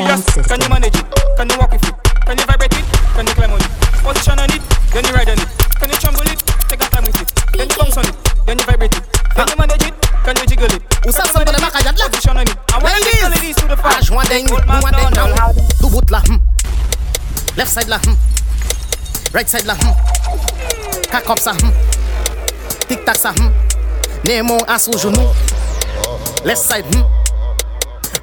Sound 0.00 0.24
just. 0.24 0.48
Can 0.48 0.60
you 0.60 0.68
manage 0.68 0.96
it? 0.96 1.06
Can 1.36 1.48
you 1.50 1.58
walk 1.58 1.72
with 1.72 1.84
it? 1.84 1.94
Can 2.24 2.38
you 2.38 2.46
vibrate 2.46 2.72
it? 2.72 2.84
Can 3.12 3.26
you 3.26 3.34
climb 3.34 3.52
on 3.52 3.60
it? 3.60 3.70
Position 4.00 4.38
on 4.38 4.50
it, 4.50 4.62
then 4.92 5.04
you 5.04 5.12
ride 5.12 5.28
on 5.28 5.36
it. 5.36 5.48
Can 5.76 5.88
you 5.90 5.96
tremble 6.00 6.24
it? 6.24 6.40
Take 6.68 6.80
your 6.80 6.88
time 6.88 7.04
with 7.04 7.20
it. 7.20 7.28
Then 7.52 7.68
you 7.68 7.76
bounce 7.76 7.96
on 8.00 8.06
it, 8.08 8.16
then 8.46 8.58
you 8.58 8.64
vibrate 8.64 8.96
it. 8.96 9.04
Can 9.36 9.48
you 9.48 9.56
manage 9.60 9.84
it? 9.84 9.94
Can 10.24 10.36
you 10.40 10.46
jiggle 10.48 10.72
it? 10.72 10.82
Ou 11.04 11.12
sa 11.12 11.24
Can 11.24 11.28
you 11.28 11.32
sample 11.36 11.52
manage 11.52 11.64
makayad 11.68 11.92
it? 11.92 12.00
la? 12.00 12.08
Position 12.08 12.36
on 12.36 12.48
it. 12.48 12.56
I 12.72 12.78
want 12.80 12.96
to 12.96 13.00
take 13.04 13.28
ladies 13.28 13.56
to 13.60 13.66
the 13.68 13.76
front. 13.76 13.96
Ah, 13.96 14.00
joint 14.00 14.28
ding, 14.32 14.46
joint 14.48 14.96
ding 14.96 15.10
now. 15.12 15.52
Do 15.80 15.86
bout 15.92 16.08
la, 16.10 16.20
hmm. 16.24 16.40
Left 17.56 17.70
side 17.70 17.88
la, 17.88 17.98
hmm. 18.00 18.16
Right 19.36 19.48
side 19.48 19.66
la, 19.68 19.74
hmm. 19.76 19.92
Cock 21.12 21.28
up 21.28 21.38
sa, 21.38 21.52
hmm. 21.52 21.72
Tic 22.88 23.04
tac 23.04 23.16
sa, 23.16 23.32
hmm. 23.36 23.52
Nemo 24.24 24.56
à 24.66 24.78
sous 24.78 24.96
genou. 24.96 25.28
Left 26.44 26.62
side, 26.62 26.88
hmm. 26.88 27.04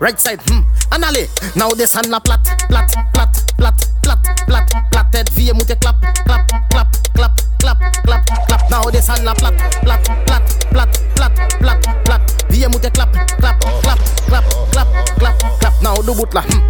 Right 0.01 0.19
side, 0.19 0.41
hmm. 0.49 0.61
En 0.97 1.03
allez, 1.03 1.29
now 1.55 1.69
descend 1.75 2.07
la 2.09 2.19
plate, 2.19 2.41
plate, 2.69 2.91
plate, 3.13 3.29
plate, 3.59 3.87
plate, 4.01 4.17
plate, 4.47 4.65
plate, 4.89 5.11
tête, 5.11 5.31
vie 5.33 5.53
moute 5.53 5.77
clap, 5.79 5.95
clap, 6.25 6.41
clap, 6.71 6.87
clap, 7.13 7.31
clap, 7.59 7.77
clap, 8.03 8.25
clap. 8.47 8.69
Now 8.71 8.89
descend 8.89 9.23
la 9.23 9.35
plate, 9.35 9.57
plate, 9.83 10.01
plate, 10.25 10.41
plate, 10.71 10.89
plate, 11.15 11.39
plate, 11.59 11.87
plate, 12.03 12.21
vie 12.49 12.65
moute 12.67 12.91
clap, 12.93 13.11
clap, 13.37 13.59
clap, 13.59 13.99
clap, 14.27 14.43
clap, 14.71 14.87
clap, 15.19 15.59
clap. 15.59 15.73
Now 15.83 15.93
do 16.01 16.15
bout 16.15 16.33
la, 16.33 16.41
hmm. 16.41 16.63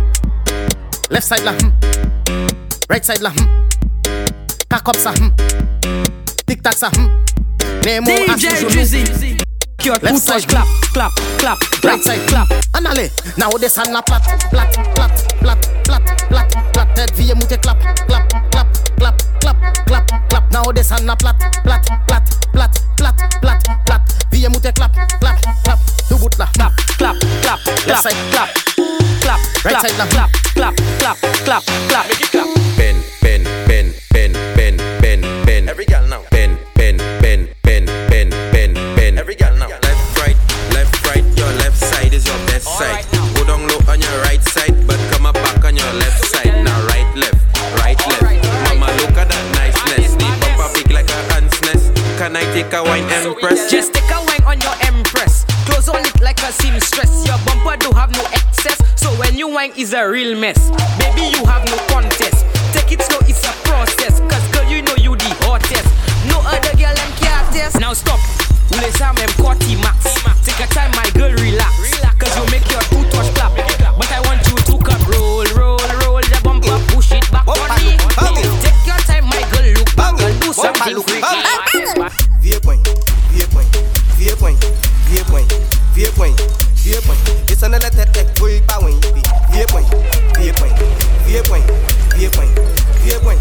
Left 1.10 1.26
side 1.26 1.46
la, 1.46 1.54
hmm. 1.54 1.72
Right 2.90 3.06
side 3.06 3.22
la, 3.22 3.30
hmm. 3.30 3.48
Up 4.74 4.96
sa, 4.98 5.12
hmm. 5.14 5.32
Tic 6.46 6.62
tac 6.62 6.74
sa, 6.74 6.90
hmm. 6.90 7.08
Nemo 7.86 8.12
DJ 8.12 8.50
genou. 8.60 9.57
Drizzy. 9.78 9.84
Cure 9.84 9.98
Left 10.02 10.18
side. 10.20 10.48
clap, 10.48 10.68
clap, 10.94 11.12
clap, 11.38 11.60
clap, 11.60 11.84
Right 11.84 12.04
side, 12.04 12.26
clap. 12.28 12.48
En 12.76 12.86
allez, 12.86 13.12
now 13.38 13.50
descend 13.60 13.92
la 13.94 14.02
plate, 14.02 14.24
plate, 14.50 14.72
plate, 14.96 15.28
plate, 15.40 15.84
plate, 15.84 16.28
plate, 16.30 16.58
plate, 16.74 16.94
tête, 16.96 17.16
vie 17.16 17.34
moute 17.36 17.58
clap, 17.62 17.78
clap, 18.08 18.28
clap, 18.52 18.68
clap, 18.98 19.16
clap, 19.40 19.58
clap, 19.86 20.30
clap. 20.30 20.52
Now 20.52 20.72
descend 20.74 21.06
la 21.06 21.16
plate, 21.16 21.36
plate, 21.64 21.82
plate, 22.08 22.24
plate, 22.54 22.82
plate, 22.98 23.16
plate, 23.42 23.64
plate, 23.86 24.02
vie 24.32 24.48
moute 24.50 24.74
clap, 24.74 24.92
clap, 25.20 25.40
clap. 25.64 25.80
Do 26.10 26.18
bout 26.18 26.38
la, 26.40 26.46
clap, 26.54 26.74
clap, 26.98 27.16
clap, 27.42 27.60
clap, 27.86 28.02
side. 28.04 28.16
clap, 28.32 28.50
clap, 29.22 29.40
Right 29.64 29.76
clap, 29.76 29.88
side, 29.88 29.98
left. 29.98 30.12
clap, 30.12 30.32
clap, 30.56 30.76
clap, 31.00 31.18
clap, 31.46 31.64
clap. 31.88 32.08
Make 32.08 32.22
it 32.22 32.32
clap. 32.32 32.77
It 56.64 56.76
a 56.76 56.82
seamstress. 56.82 57.26
Your 57.26 57.38
bumper 57.46 57.78
do 57.78 57.92
have 57.96 58.12
no 58.12 58.24
excess. 58.32 58.78
So 58.96 59.10
when 59.20 59.38
you 59.38 59.48
wine 59.48 59.74
is 59.76 59.94
a 59.94 60.08
real 60.08 60.38
mess. 60.38 60.58
Baby, 60.98 61.36
you 61.36 61.46
have 61.46 61.66
no 61.70 61.78
contest. 61.88 62.46
Take 62.74 62.92
it 62.92 63.02
slow, 63.02 63.20
it's 63.28 63.44
a 63.44 63.54
process. 63.68 64.20
Cause 64.22 64.46
girl, 64.52 64.66
you 64.70 64.82
know 64.82 64.96
you 64.98 65.16
the 65.16 65.32
hottest. 65.46 65.88
No 66.30 66.40
other 66.46 66.76
girl 66.78 66.96
can't 67.20 67.48
test. 67.54 67.80
Now 67.80 67.94
stop. 67.94 68.20
Ule 68.72 68.92
sa 68.98 69.14
même 69.14 69.32
corti 69.38 69.76
max. 69.78 70.16
Take 70.44 70.64
a 70.64 70.68
time, 70.74 70.92
my 70.92 71.10
girl, 71.12 71.32
relax. 71.32 71.74
Cause 72.20 72.36
you 72.38 72.46
make 72.52 72.68
your 72.72 72.82
two 72.90 73.04
touch 73.12 73.34
clap. 73.36 73.54
But 73.98 74.12
I 74.12 74.20
want 74.28 74.46
you 74.48 74.58
to 74.58 74.76
come 74.84 75.04
roll, 75.12 75.46
roll, 75.56 75.80
roll 76.04 76.22
the 76.22 76.40
bumper, 76.44 76.78
push 76.94 77.12
it 77.12 77.26
back 77.32 77.48
on 77.48 77.70
me. 77.84 77.98
Take 78.62 78.86
your 78.86 79.00
time, 79.08 79.26
my 79.26 79.42
girl, 79.52 79.68
look 79.74 79.96
back 79.96 80.20
and 80.22 80.42
do 80.42 80.54
something 80.54 81.02
freaky. 81.04 81.47
Point, 86.18 86.34
vieux 86.78 87.00
point. 87.06 87.16
Descend 87.46 87.72
la 87.72 87.90
tête, 87.90 88.12
tête, 88.12 88.28
oui, 88.42 88.62
pas 88.68 88.80
oui. 88.82 88.96
Vieux 89.52 89.66
point, 89.68 89.82
vieux 90.40 90.52
point, 90.54 90.68
vieux 91.28 91.42
point, 91.44 91.60
vieux 92.16 92.30
point, 92.32 92.46
vieux 93.04 93.20
point, 93.20 93.36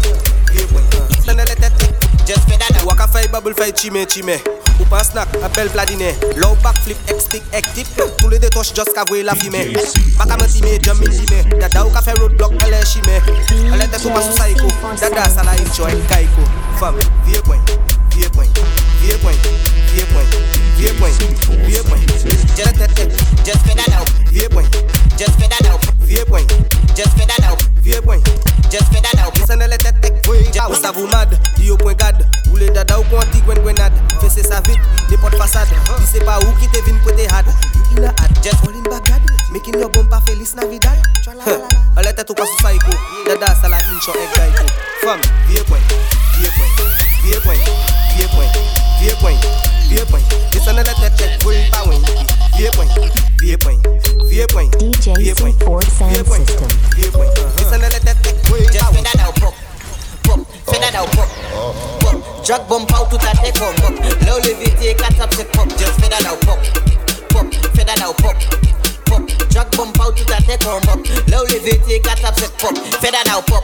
vieux 0.51 0.65
point. 0.67 0.81
Descend 1.09 1.37
la 1.37 1.45
tête, 1.45 1.59
tête. 1.59 1.93
Just 2.27 2.47
fais 2.47 2.57
that. 2.57 2.85
Walk 2.85 3.01
a 3.01 3.07
fay 3.07 3.27
bubble 3.27 3.53
fay 3.55 3.73
chimé 3.75 4.05
chimé. 4.07 4.43
Ou 4.79 4.85
pas 4.85 5.03
snack, 5.03 5.27
appelle 5.43 5.69
Vladimir. 5.69 6.13
Low 6.35 6.55
backflip, 6.63 6.97
X-stick, 7.09 7.43
X-tip. 7.53 7.87
Tous 8.19 8.29
les 8.29 8.37
détoches, 8.37 8.73
just 8.75 8.91
voir 8.93 9.23
la 9.23 9.33
fumée. 9.33 9.73
Qu'à 9.73 10.37
me 10.37 10.45
timer, 10.45 10.79
jump 10.81 11.01
in 11.01 11.09
timé. 11.09 11.59
Dada 11.59 11.85
ou 11.85 11.89
fait 11.89 12.13
roadblock, 12.13 12.53
elle 12.65 12.73
est 12.73 12.85
chimé. 12.85 13.19
Elle 13.73 13.81
est 13.81 13.87
tout 13.87 14.09
pas 14.09 14.21
sous 14.21 14.29
psycho. 14.29 14.67
Dada, 15.01 15.29
ça 15.29 15.43
la 15.43 15.51
enjoy, 15.53 15.97
kaiko. 16.07 16.41
Femme, 16.79 16.95
vieux 17.25 17.41
point, 17.41 17.59
vieux 18.11 18.29
point, 18.29 18.45
vieux 19.01 19.17
point, 19.17 19.31
vieux 19.97 20.05
point, 20.13 20.23
vieux 20.77 20.93
point, 20.93 21.09
vieux 21.65 21.83
point. 21.83 21.97
Just 22.55 22.77
just 23.45 23.65
out. 23.93 24.07
Point, 24.51 24.69
just 25.17 25.39
fais 25.39 25.49
out. 25.65 25.81
Point, 26.27 26.47
just 26.95 27.17
fais 27.17 27.43
out. 27.43 27.57
Point, 28.03 28.21
just 28.69 28.93
fais 28.93 29.19
out. 29.19 29.33
Descend 29.33 29.59
la 29.59 29.77
tête, 29.77 29.99
tête, 30.01 30.27
oui. 30.29 30.37
Ou 30.69 30.75
ça 30.75 30.91
vous 30.91 31.07
point. 31.07 32.19
Ou 32.51 32.57
les 32.57 32.69
ou 32.69 33.03
quanti 33.09 33.41
gwen 33.41 33.59
gwenade. 33.59 33.93
Fais 34.21 34.43
ça 34.43 34.61
vite, 34.61 34.79
les 35.09 35.17
façade. 35.37 35.67
Tu 35.97 36.05
sais 36.05 36.23
pas 36.23 36.39
où 36.41 36.59
qui 36.59 36.67
te 36.67 36.77
vin 36.77 36.97
côté 37.03 37.27
had. 37.27 37.45
Just 38.43 38.63
all 38.67 38.75
in. 38.75 39.36
Making 39.57 39.79
your 39.79 39.89
bumper 39.89 40.21
Feliz 40.23 40.53
Navidad. 40.53 41.01
Elle 41.97 42.05
était 42.05 42.23
tout 42.23 42.35
pas 42.35 42.45
sous 42.45 42.57
psycho. 42.57 42.91
Dada, 43.25 43.55
ça 43.59 43.67
la 43.67 43.77
incho 43.77 44.11
egg 44.13 44.29
gaiko. 44.35 44.67
Femme, 45.01 45.19
vieux 45.47 45.63
point, 45.63 45.79
vieux 46.37 46.51
point, 46.55 46.67
vieux 47.23 47.39
point, 47.39 47.55
vieux 48.15 48.27
point, 48.27 48.45
vieux 49.01 49.15
point, 49.19 49.33
vieux 49.89 50.05
point. 50.05 50.19
Descend 50.51 50.75
la 50.75 50.83
tête, 50.83 51.15
tête, 51.17 51.43
oui, 51.43 51.55
pas 51.71 51.81
oui. 51.87 51.95
Vieux 52.55 52.69
point, 52.75 52.85
vieux 53.41 53.57
point, 53.57 53.79
vieux 54.29 54.45
point, 54.45 54.69
DJ 54.79 55.17
vieux 55.17 55.33
point, 55.33 55.49
C4 55.49 55.97
Sound 55.97 56.11
vieux 56.13 56.23
point, 56.23 56.37
System. 56.37 56.67
vieux 56.95 57.09
point. 57.09 57.25
Descend 57.57 57.81
la 57.81 57.89
tête, 57.89 58.03
tête, 58.03 58.35
oui, 58.53 58.59
pas 58.77 58.91
oui. 58.91 58.99
Fais 60.67 60.79
that 60.79 61.01
out, 61.01 61.09
pop, 61.09 61.27
pop. 61.99 62.45
Drag 62.45 62.61
bump 62.69 62.91
out 62.93 63.09
tout 63.09 63.17
à 63.25 63.35
tes 63.43 63.57
com, 63.57 63.73
pop. 63.77 63.93
Là 64.23 64.35
où 64.35 64.39
le 64.39 64.53
VT, 64.53 64.93
4 64.93 65.19
up, 65.19 65.33
c'est 65.35 65.51
pop. 65.51 65.67
Just 65.79 65.99
fais 65.99 66.09
that 66.09 66.31
out, 66.31 66.39
pop, 66.45 66.59
pop. 67.29 67.47
Fais 67.73 67.85
that 67.85 68.05
out, 68.05 68.15
pop, 68.17 68.35
pop. 69.09 69.21
Drag 69.49 69.67
bump 69.75 69.99
out 69.99 70.15
tout 70.15 70.33
à 70.33 70.41
tes 70.41 70.63
com, 70.63 70.81
pop. 70.81 70.99
Là 71.27 71.43
où 71.43 71.47
le 71.47 71.59
VT, 71.59 72.01
4 72.01 72.25
up, 72.25 72.35
c'est 72.37 72.57
pop. 72.57 72.77
Fais 73.01 73.11
that 73.11 73.29
out, 73.29 73.45
pop. 73.45 73.63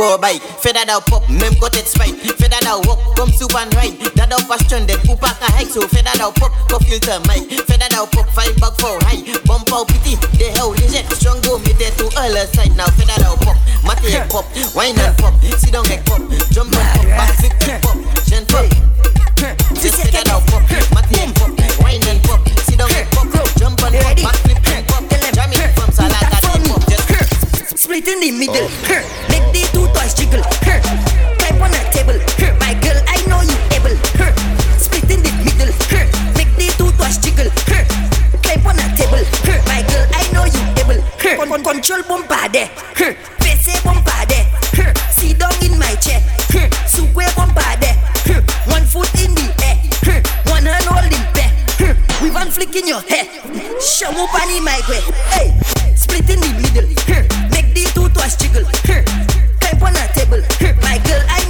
go 0.00 0.16
bike. 0.16 0.40
Feather 0.40 0.84
down 0.86 1.02
pop, 1.02 1.28
mem 1.28 1.52
got 1.60 1.76
it 1.76 1.86
spike. 1.86 2.16
Feather 2.40 2.60
down 2.64 2.80
walk, 2.88 2.98
come 3.16 3.30
soup 3.32 3.54
and 3.54 3.72
ride. 3.76 4.00
That 4.16 4.32
down 4.32 4.40
question, 4.48 4.86
then 4.88 4.98
poop 5.04 5.20
a 5.20 5.28
hike. 5.52 5.68
So 5.68 5.84
feather 5.84 6.16
down 6.16 6.32
pop, 6.40 6.52
go 6.72 6.78
filter 6.80 7.20
mic. 7.28 7.44
Feather 7.68 7.88
down 7.92 8.08
pop, 8.08 8.26
five 8.32 8.56
back 8.56 8.74
for 8.80 8.96
high. 9.04 9.20
Bump 9.44 9.68
out 9.72 9.88
pity, 9.92 10.16
they 10.40 10.50
hell 10.56 10.72
legit. 10.72 11.04
Strong 11.12 11.44
go 11.44 11.60
me 11.60 11.76
there 11.76 11.92
to 12.00 12.08
all 12.16 12.36
side. 12.48 12.72
Now 12.76 12.88
feather 12.96 13.20
down 13.20 13.36
pop, 13.44 13.56
mate 13.84 14.24
pop, 14.32 14.48
wine 14.72 14.96
and 14.96 15.12
pop. 15.20 15.36
Sit 15.60 15.72
down 15.72 15.84
and 15.92 16.00
pop, 16.08 16.24
jump 16.48 16.72
and 16.72 16.88
pop, 16.96 17.06
back 17.12 17.32
flip 17.36 17.82
pop, 17.84 17.98
gen 18.24 18.44
pop. 18.48 18.64
Just 19.76 20.00
feather 20.00 20.24
down 20.24 20.40
pop, 20.48 20.64
mate 20.96 21.28
pop, 21.36 21.52
wine 21.84 22.04
and 22.08 22.20
pop. 22.24 22.40
Sit 22.64 22.80
down 22.80 22.88
and 22.88 23.04
pop, 23.12 23.28
jump 23.60 23.76
and 23.84 23.94
pop, 24.00 24.16
back 24.24 24.49
Split 27.90 28.06
in 28.06 28.20
the 28.20 28.30
middle. 28.30 28.54
Oh. 28.54 28.86
Huh. 28.86 29.02
Make 29.34 29.50
the 29.50 29.66
two 29.74 29.82
toys 29.90 30.14
jiggle. 30.14 30.46
Huh. 30.62 30.78
Type 31.42 31.58
on 31.58 31.74
the 31.74 31.82
table. 31.90 32.14
Huh. 32.38 32.54
My 32.62 32.70
girl, 32.78 32.94
I 33.10 33.18
know 33.26 33.42
you 33.42 33.58
able. 33.74 33.98
Huh. 34.14 34.30
Split 34.78 35.10
in 35.10 35.26
the 35.26 35.32
middle. 35.42 35.74
Huh. 35.90 36.06
Make 36.38 36.54
the 36.54 36.70
two 36.78 36.94
toys 36.94 37.18
jiggle. 37.18 37.50
Huh. 37.66 37.82
Type 38.46 38.62
on 38.62 38.78
the 38.78 38.86
table. 38.94 39.26
Huh. 39.42 39.58
My 39.66 39.82
girl, 39.90 40.06
I 40.14 40.22
know 40.30 40.46
you 40.46 40.62
able. 40.78 41.02
Huh. 41.18 41.34
Con- 41.34 41.50
con- 41.50 41.66
control 41.66 42.06
bombade. 42.06 42.70
Huh. 42.94 43.10
Face 43.42 43.74
bombade. 43.82 44.38
Huh. 44.70 44.94
Sit 45.10 45.42
down 45.42 45.50
in 45.58 45.74
my 45.74 45.90
chair. 45.98 46.22
Huh. 46.54 46.70
Sukwe 46.86 47.26
bombade. 47.34 47.90
Huh. 48.22 48.38
One 48.70 48.86
foot 48.86 49.10
in 49.18 49.34
the 49.34 49.50
air. 49.66 49.82
Huh. 50.06 50.22
One 50.46 50.62
hand 50.62 50.86
holding 50.86 51.26
back. 51.34 51.50
Huh. 51.74 51.98
With 52.22 52.38
one 52.38 52.54
flick 52.54 52.70
in 52.70 52.86
your 52.86 53.02
hair. 53.02 53.26
Show 53.82 54.14
up 54.14 54.30
on 54.30 54.46
the 54.46 54.62
mic. 54.62 54.86
way. 54.86 55.02
Hey. 55.34 55.50
Split 55.98 56.30
in 56.30 56.38
the 56.38 56.54
middle. 56.54 56.86
Huh. 57.10 57.26
The 57.74 57.84
two 57.94 58.08
toys 58.10 58.34
jiggle. 58.36 58.64
Type 59.60 59.82
on 59.82 59.92
the 59.92 60.06
table. 60.14 60.42
My 60.82 60.98
girl, 61.06 61.22
I 61.28 61.49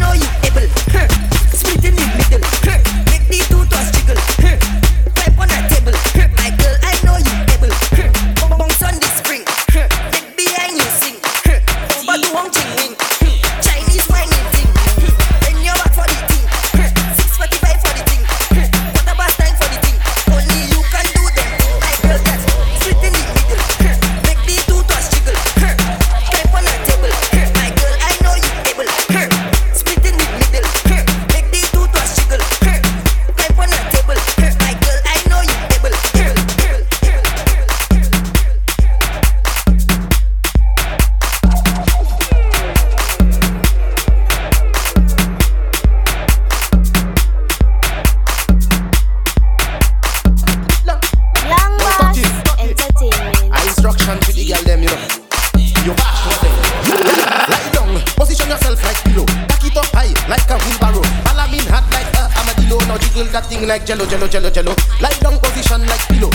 yourself 58.50 58.82
like 58.82 58.98
pillow. 59.06 59.26
Back 59.46 59.62
it 59.64 59.76
up 59.78 59.86
high 59.94 60.10
like 60.26 60.50
a 60.50 60.58
wheelbarrow. 60.66 61.06
Balamin 61.22 61.62
hat 61.70 61.86
like 61.94 62.10
uh, 62.18 62.26
a 62.26 62.38
armadillo. 62.38 62.78
Now 62.90 62.98
jiggle 62.98 63.30
that 63.30 63.46
thing 63.46 63.66
like 63.66 63.86
jello, 63.86 64.04
jello, 64.06 64.26
jello, 64.26 64.50
jello. 64.50 64.74
Lie 65.00 65.14
down, 65.22 65.38
position 65.38 65.86
like 65.86 66.02
pillow. 66.10 66.29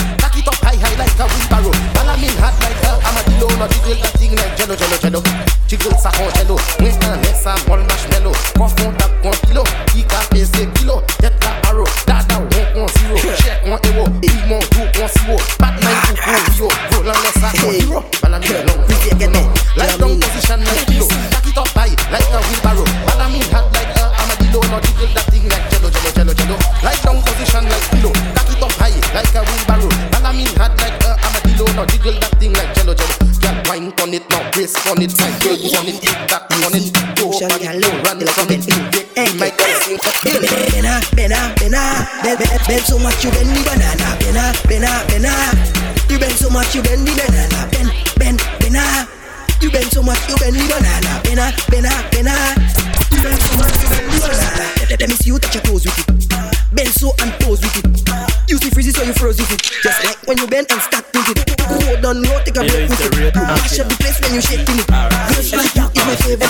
The 58.65 58.73
freezes 58.73 58.97
so 58.97 59.05
you 59.05 59.13
froze 59.13 59.37
with 59.37 59.53
it. 59.53 59.61
Just 59.61 60.01
like 60.01 60.17
when 60.25 60.41
you 60.41 60.49
bend 60.49 60.65
and 60.73 60.81
stack 60.81 61.05
with 61.13 61.37
it. 61.37 61.37
Go 61.69 62.01
down 62.01 62.25
low, 62.25 62.41
take 62.41 62.57
a 62.57 62.65
break 62.65 62.89
with 62.89 62.97
it. 62.97 63.13
You 63.13 63.45
mash 63.45 63.77
up 63.77 63.85
the 63.85 63.93
place 64.01 64.17
when 64.25 64.33
you 64.33 64.41
shaking 64.41 64.81
it. 64.81 64.89
Girls 64.89 65.53
like 65.53 65.69
you 65.77 65.85
is 65.85 66.01
my 66.01 66.15
favorite. 66.17 66.49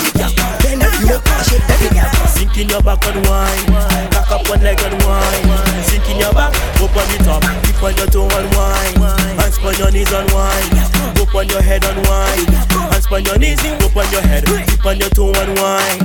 Bend 0.64 0.80
up, 0.80 0.96
you 0.96 1.12
mash 1.12 1.52
it 1.52 1.60
every 1.68 1.92
girl. 1.92 2.08
Sink 2.32 2.56
in 2.56 2.72
your 2.72 2.80
back 2.80 3.04
and 3.04 3.20
wine. 3.28 3.68
Cock 4.16 4.32
up 4.32 4.48
one 4.48 4.64
leg 4.64 4.80
and 4.80 4.96
wine. 5.04 5.44
Sink 5.84 6.08
in 6.08 6.16
your 6.16 6.32
back, 6.32 6.56
up 6.80 6.96
on 6.96 7.04
the 7.12 7.20
top. 7.20 7.44
Tip 7.68 7.84
on 7.84 7.92
your 8.00 8.08
toe 8.08 8.32
and 8.32 8.48
wine. 8.56 8.96
Hands 9.36 9.58
on 9.60 9.76
your 9.76 9.92
knees 9.92 10.08
and 10.08 10.30
wine. 10.32 10.72
Up 11.20 11.34
on 11.36 11.44
your 11.52 11.60
head 11.60 11.84
and 11.84 12.00
wine. 12.08 12.48
Hands 12.96 13.06
on 13.12 13.28
your 13.28 13.36
knees, 13.36 13.60
up 13.60 13.92
on 13.92 14.08
your 14.08 14.24
head. 14.24 14.48
Tip 14.48 14.86
on 14.88 14.96
your 14.96 15.12
toe 15.12 15.36
and 15.36 15.52
wine. 15.60 16.00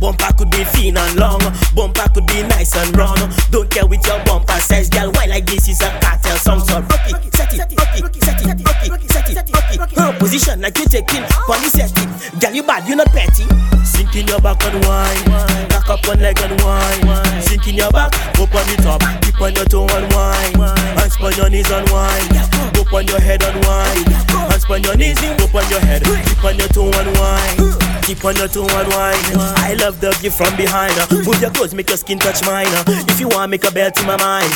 Bumper 0.00 0.32
could 0.36 0.50
be 0.50 0.64
thin 0.64 0.96
and 0.96 1.16
long. 1.18 1.40
Bumper 1.74 2.08
could 2.14 2.26
be 2.26 2.42
nice 2.42 2.74
and 2.76 2.96
round. 2.96 3.20
Don't 3.50 3.68
care 3.70 3.86
with 3.86 4.06
your 4.06 4.22
bumper 4.24 4.60
size, 4.60 4.88
girl. 4.88 5.10
Why 5.12 5.26
like 5.26 5.46
this 5.46 5.68
is 5.68 5.80
a 5.80 5.90
cartel 6.00 6.36
song? 6.36 6.60
So 6.60 6.80
rock 6.80 7.06
it, 7.06 7.34
set 7.34 7.52
it, 7.54 7.58
rock 7.58 7.70
it, 7.70 8.22
set 8.22 8.40
it, 8.40 8.46
rock 8.46 9.02
it, 9.02 9.10
set 9.10 9.30
it, 9.30 9.36
rock 9.36 9.92
it. 9.92 9.98
Huh, 9.98 10.12
position 10.18 10.60
like 10.60 10.78
you 10.78 10.86
taking, 10.86 11.24
police 11.46 11.78
it. 11.78 11.92
Girl, 12.40 12.52
you 12.52 12.62
bad, 12.62 12.88
you 12.88 12.96
not 12.96 13.08
petty. 13.08 13.44
Sink 13.84 14.14
in 14.14 14.26
your 14.28 14.40
back 14.40 14.62
and 14.64 14.84
wine. 14.84 15.68
Cock 15.70 15.90
up 15.90 16.06
one 16.06 16.20
leg 16.20 16.38
and 16.40 16.60
wine. 16.62 17.42
Sink 17.42 17.66
in 17.68 17.74
your 17.74 17.90
back, 17.90 18.14
up 18.38 18.54
on 18.54 18.66
the 18.70 18.76
top. 18.82 19.02
Keep 19.22 19.40
on 19.40 19.54
your 19.54 19.64
toe 19.64 19.86
and 19.90 20.12
wine. 20.12 20.54
Hands 20.98 21.16
on 21.20 21.32
your 21.34 21.50
knees 21.50 21.70
and 21.70 21.88
wine. 21.90 22.36
Up 22.78 22.92
on 22.92 23.06
your 23.08 23.20
head 23.20 23.42
and 23.42 23.64
wine. 23.64 24.04
Hands 24.50 24.64
on 24.70 24.82
your 24.82 24.96
knees, 24.96 25.18
up 25.18 25.54
on 25.54 25.68
your 25.70 25.80
head. 25.80 26.02
Keep 26.04 26.44
on 26.44 26.56
your 26.56 26.68
toe 26.68 26.90
and 26.92 27.10
wine. 27.18 27.78
Keep 28.02 28.24
on 28.24 28.36
your 28.36 28.48
toe 28.48 28.68
and 28.68 28.88
wine. 28.92 29.24
I 29.58 29.74
love 29.80 29.87
the 29.96 30.12
view 30.20 30.30
from 30.30 30.52
behind. 30.56 30.92
Uh. 31.00 31.24
Move 31.24 31.40
your 31.40 31.50
clothes, 31.50 31.72
make 31.72 31.88
your 31.88 31.96
skin 31.96 32.18
touch 32.18 32.44
mine. 32.44 32.68
Uh. 32.68 32.84
If 33.08 33.20
you 33.20 33.28
want, 33.28 33.50
make 33.50 33.64
a 33.64 33.72
belt 33.72 33.96
in 33.96 34.06
my 34.06 34.16
mind. 34.20 34.52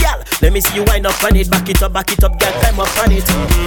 Girl, 0.00 0.18
let 0.40 0.52
me 0.52 0.60
see 0.60 0.80
you 0.80 0.84
wind 0.88 1.04
up 1.04 1.20
on 1.22 1.36
it. 1.36 1.50
Back 1.50 1.68
it 1.68 1.82
up, 1.82 1.92
back 1.92 2.10
it 2.12 2.24
up, 2.24 2.38
girl, 2.40 2.52
climb 2.64 2.80
up 2.80 2.88
on 3.04 3.12
it. 3.12 3.26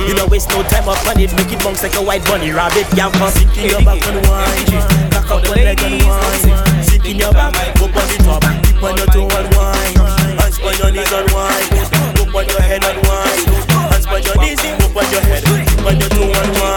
You 0.10 0.16
don't 0.18 0.30
waste 0.32 0.50
no 0.50 0.64
time 0.64 0.90
up 0.90 0.98
on 1.06 1.20
it. 1.20 1.30
Make 1.38 1.54
it 1.54 1.62
bounce 1.62 1.84
like 1.84 1.96
a 1.96 2.02
white 2.02 2.26
bunny 2.26 2.52
rabbit. 2.52 2.90
Girl, 2.98 3.12
come 3.12 3.30
sink 3.32 3.54
in 3.58 3.70
your 3.70 3.84
back 3.86 4.02
and 4.02 4.26
wine. 4.26 4.66
Cock 5.14 5.30
up 5.30 5.42
one 5.46 5.62
leg 5.62 5.80
and 5.86 6.02
wine. 6.02 6.84
Sink 6.84 7.06
in 7.06 7.18
your 7.22 7.34
back, 7.34 7.54
up 7.54 7.94
on 7.94 8.06
the 8.10 8.18
top. 8.26 8.44
Keep 8.66 8.82
on 8.82 8.98
your 8.98 9.08
toe 9.14 9.30
and 9.30 9.50
wine. 9.54 9.96
Hands 10.42 10.58
on 10.66 10.74
your 10.82 10.92
knees 10.92 11.14
and 11.14 11.30
wine. 11.30 11.70
Up 12.18 12.34
on 12.34 12.46
your 12.50 12.62
head 12.66 12.84
and 12.84 13.00
wine. 13.06 13.46
Hands 13.94 14.08
on 14.10 14.22
your 14.26 14.38
knees, 14.42 14.62
up 14.66 14.96
on 14.98 15.06
your 15.14 15.22
head. 15.22 15.44
Keep 15.46 15.86
on 15.86 16.00
your 16.00 16.10
toe 16.10 16.32
and 16.32 16.52
wine. 16.58 16.73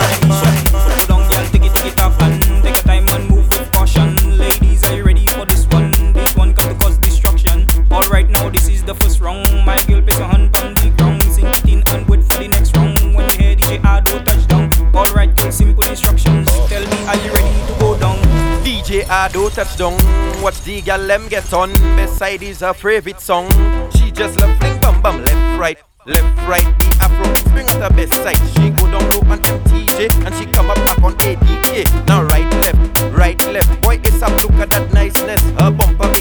I 19.08 19.28
do 19.32 19.48
touch 19.50 19.76
down. 19.76 19.94
Watch 20.42 20.60
the 20.62 20.80
gal 20.82 21.06
them 21.06 21.28
get 21.28 21.52
on. 21.52 21.70
Beside 21.96 22.42
is 22.42 22.60
her 22.60 22.74
favorite 22.74 23.20
song. 23.20 23.48
She 23.92 24.10
just 24.10 24.38
love 24.40 24.58
fling 24.58 24.80
bum 24.80 25.00
bum 25.00 25.24
left 25.24 25.60
right. 25.60 25.78
Left 26.06 26.48
right, 26.48 26.62
the 26.78 26.96
afro 27.02 27.34
swing 27.50 27.66
at 27.66 27.82
her 27.82 27.90
best 27.90 28.14
side. 28.14 28.38
She 28.54 28.70
go 28.70 28.90
down 28.90 29.02
low 29.10 29.26
on 29.32 29.40
MTJ 29.42 30.24
and 30.24 30.34
she 30.36 30.46
come 30.46 30.70
up 30.70 30.76
back 30.86 31.02
on 31.02 31.14
ADK. 31.14 32.06
Now 32.06 32.22
right 32.22 32.48
left, 32.62 33.00
right 33.12 33.38
left. 33.46 33.82
Boy, 33.82 34.00
it's 34.04 34.22
up. 34.22 34.30
Look 34.42 34.52
at 34.52 34.70
that 34.70 34.92
niceness. 34.92 35.42
Her 35.58 35.72
bumper 35.72 36.15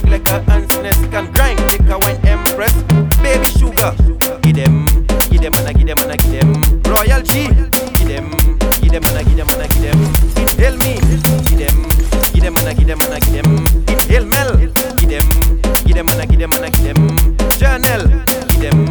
them. 16.84 17.38
Journal, 17.58 18.02
give 18.50 18.62
them, 18.62 18.86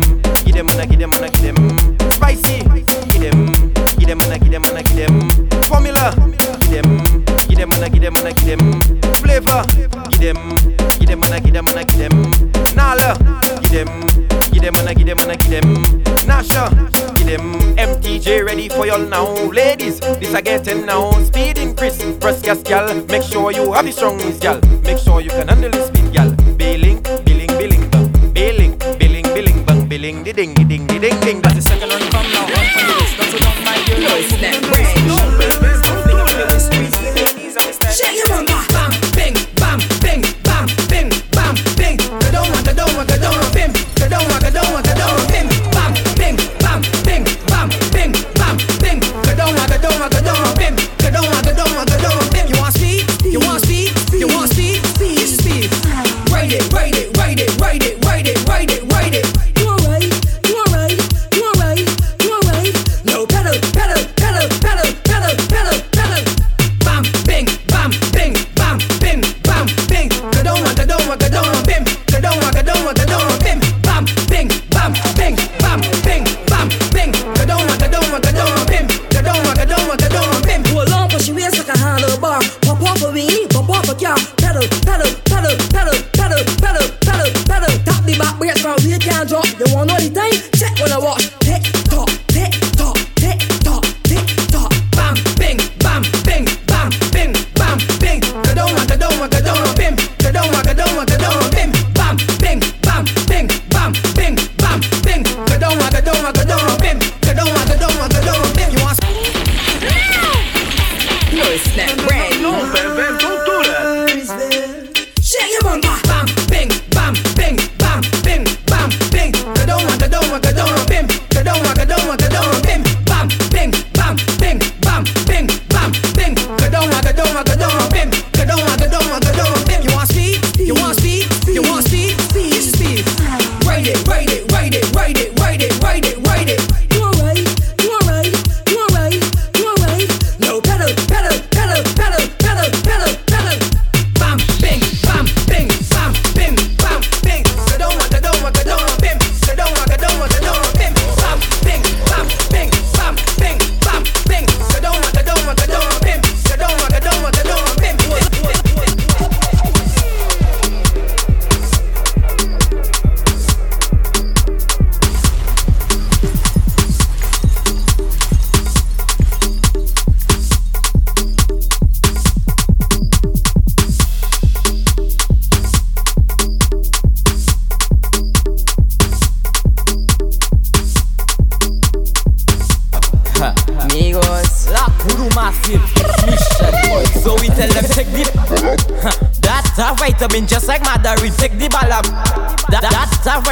give 0.45 0.55
them 0.55 0.69
and 0.71 0.81
I 0.81 0.87
give 0.87 0.99
them 0.99 1.13
and 1.13 1.25
I 1.25 1.29
give 1.29 1.55
them. 1.55 2.11
Spicy, 2.13 2.63
give 3.11 3.23
them, 3.23 3.55
give 3.99 4.09
them 4.09 4.21
and 4.21 4.33
I 4.33 4.39
give 4.39 4.51
them 4.51 4.65
and 4.65 4.79
I 4.79 4.83
give 4.83 4.97
them. 4.97 5.63
Formula, 5.65 6.15
give 6.63 6.83
them, 6.83 7.25
give 7.49 7.59
them 7.59 7.73
and 7.73 7.85
I 7.85 7.89
give 7.89 8.03
them 8.03 8.17
and 8.17 8.29
I 8.29 8.33
give 8.33 8.59
them. 8.59 8.81
Flavor, 9.21 9.65
give 10.11 10.35
them, 10.35 10.57
give 10.99 11.09
them 11.09 11.23
and 11.23 11.35
I 11.35 11.41
give 11.41 11.53
them 11.53 11.67
and 11.69 11.79
I 11.79 11.85
give 11.85 11.99
them. 11.99 12.75
Nala, 12.75 13.17
give 13.63 13.73
them, 13.73 14.01
give 14.53 14.63
them 14.63 14.77
and 14.77 14.89
I 14.89 14.95
give 14.95 15.07
them 15.07 15.19
and 15.21 15.33
I 15.33 15.37
give 15.37 15.63
them. 15.63 16.03
Nasha, 16.27 16.71
give 17.17 17.27
them. 17.27 17.55
MTJ 17.77 18.45
ready 18.47 18.69
for 18.69 18.87
y'all 18.87 18.99
now, 18.99 19.29
ladies. 19.51 20.01
This 20.01 20.35
I 20.35 20.41
getting 20.41 20.87
now. 20.87 21.11
Speed 21.25 21.59
increase, 21.59 22.03
press 22.19 22.41
gas, 22.41 22.63
gal. 22.63 22.95
Make 23.07 23.23
sure 23.23 23.53
you 23.53 23.73
have 23.73 23.85
the 23.85 23.93
strong 23.93 24.19
gal. 24.41 24.61
Make 24.83 24.99
sure 24.99 25.21
you 25.21 25.31
can 25.31 25.49
handle 25.49 25.71
the 25.71 25.87
speed. 25.87 26.14
Billing, 30.05 30.23
bang. 30.23 30.25
Billing, 30.25 30.55
the 30.55 30.65
ding, 30.65 30.87
the 30.87 30.99
ding, 30.99 31.24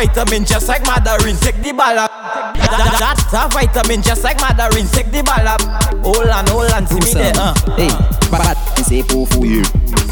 vitamin 0.06 0.44
just 0.44 0.68
like 0.68 0.84
Mandarin. 0.86 1.36
Take 1.36 1.62
the 1.62 1.72
ballap 1.72 2.10
that, 2.10 2.96
That's 2.98 3.32
a 3.32 3.48
vitamin 3.48 4.02
just 4.02 4.24
like 4.24 4.40
Mandarin. 4.40 4.86
Take 4.88 5.10
the 5.10 5.22
ballap 5.22 5.62
Hold 6.02 6.28
on, 6.28 6.46
hold 6.46 6.70
on, 6.72 6.86
see 6.86 6.98
me 6.98 7.12
there 7.14 7.32
uh. 7.36 7.54
Hey, 7.76 7.88
bad. 8.30 8.56
Say 8.82 9.02
pour 9.02 9.26
fou 9.28 9.46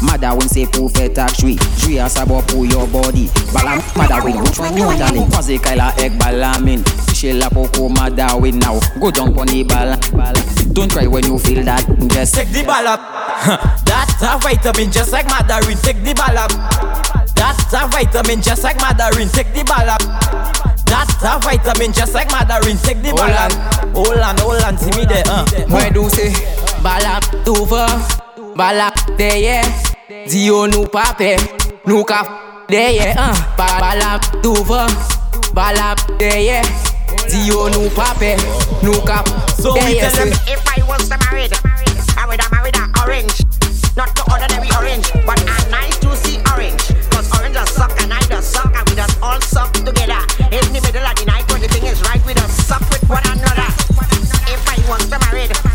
Mother 0.01 0.33
when 0.33 0.47
say 0.47 0.65
pour 0.65 0.89
fait 0.91 1.09
tak 1.09 1.33
chui 1.35 1.57
Chui 1.77 1.99
a 1.99 2.09
sabo 2.09 2.41
pour 2.47 2.65
your 2.65 2.87
body. 2.87 3.27
Balam 3.53 3.81
mother 3.95 4.23
win 4.23 4.39
Which 4.41 4.57
one 4.59 4.77
you 4.77 4.87
darling 4.97 5.29
Paze 5.29 5.59
kaila 5.59 5.91
ek 5.99 6.13
balamin 6.17 6.83
Fishe 7.07 7.37
la 7.37 7.49
poko 7.49 7.89
mother 7.89 8.39
win 8.39 8.59
now. 8.59 8.79
Go 8.99 9.11
down 9.11 9.33
the 9.33 9.63
bala 9.63 9.97
Don't 10.73 10.91
cry 10.91 11.05
when 11.05 11.25
you 11.25 11.37
feel 11.37 11.63
that. 11.65 11.85
Just 12.09 12.35
Take 12.35 12.49
the 12.49 12.63
ballap 12.63 12.99
That's 13.85 14.23
a 14.23 14.37
vitamin 14.39 14.91
just 14.91 15.11
like 15.11 15.27
Mandarin. 15.27 15.77
Take 15.77 16.01
the 16.03 16.13
ballap 16.13 17.20
That's 17.41 17.73
a 17.73 17.87
vitamin 17.89 18.41
just 18.41 18.63
like 18.63 18.77
Mandarin 18.81 19.29
Take 19.29 19.49
the 19.53 19.63
ball 19.65 19.89
up. 19.89 20.01
That's 20.85 21.23
a 21.25 21.39
vitamin 21.41 21.91
just 21.91 22.13
like 22.13 22.29
Mandarin 22.31 22.77
Take 22.77 23.01
the 23.01 23.11
ball 23.17 23.33
up. 23.33 23.51
Hold 23.97 24.19
on, 24.21 24.37
hold 24.37 24.61
on, 24.61 24.77
see 24.77 24.91
me 24.97 25.05
there 25.05 25.23
uh. 25.25 25.45
Moi 25.67 25.89
do 25.89 26.07
say 26.09 26.29
ball 26.85 27.01
up 27.05 27.23
over? 27.47 27.87
Ball 28.55 28.79
up 28.79 28.93
Balap 28.93 29.17
deye 29.17 29.63
Dio 30.29 30.65
nou 30.67 30.85
pape 30.85 31.37
Nou 31.87 32.03
ka 32.03 32.19
f- 32.21 32.67
deye 32.69 33.09
uh. 33.17 33.33
Ball 33.57 33.57
up 33.57 33.57
Ba- 33.57 33.79
Balap 33.81 34.21
touva 34.43 34.85
Balap 35.55 35.97
deye 36.19 36.61
Dio 37.31 37.69
nou 37.73 37.89
pape 37.95 38.35
Nou 38.83 38.99
ka 39.07 39.23
f- 39.25 39.55
So 39.61 39.73
we 39.73 39.79
deye 39.79 39.99
tell 40.01 40.11
them 40.27 40.33
say 40.33 40.53
If 40.53 40.61
I 40.67 40.83
was 40.87 41.09
to 41.09 41.17
married, 41.25 41.53
I 42.17 42.27
would 42.27 42.41
have 42.41 42.51
married 42.51 42.75
a 42.75 42.85
orange. 43.01 43.41
Not 43.97 44.13
the 44.15 44.23
ordinary 44.31 44.69
orange, 44.77 45.07
but 45.25 45.39
a 45.41 45.55
just 48.41 48.53
suck 48.53 48.75
and 48.75 48.89
we 48.89 48.95
just 48.95 49.21
all 49.21 49.39
suck 49.41 49.71
together. 49.73 50.17
In 50.51 50.65
the 50.73 50.81
middle 50.83 51.05
of 51.05 51.15
the 51.15 51.25
night 51.27 51.49
when 51.51 51.61
the 51.61 51.67
thing 51.67 51.83
is 51.83 52.01
right, 52.03 52.25
we 52.25 52.33
just 52.33 52.67
suck 52.67 52.81
with 52.89 53.07
one 53.07 53.23
another. 53.25 53.69
If 54.49 54.61
I 54.67 54.89
want 54.89 55.01
to 55.03 55.19
married, 55.19 55.70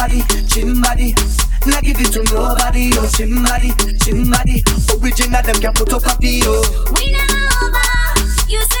body, 0.00 0.22
chin 0.48 0.80
body. 0.80 1.14
Not 1.66 1.82
give 1.82 2.00
it 2.00 2.10
to 2.16 2.24
nobody, 2.32 2.90
oh 2.96 3.08
chin 3.14 3.42
body, 3.44 3.70
chin 4.00 4.30
body. 4.30 4.64
Original 4.96 5.42
them 5.42 5.60
can 5.60 5.72
put 5.74 5.92
up 5.92 6.06
a 6.06 6.16
video. 6.18 6.62
We 6.96 7.12
never 7.12 7.44
over. 7.60 7.84
You 8.48 8.60
send 8.64 8.79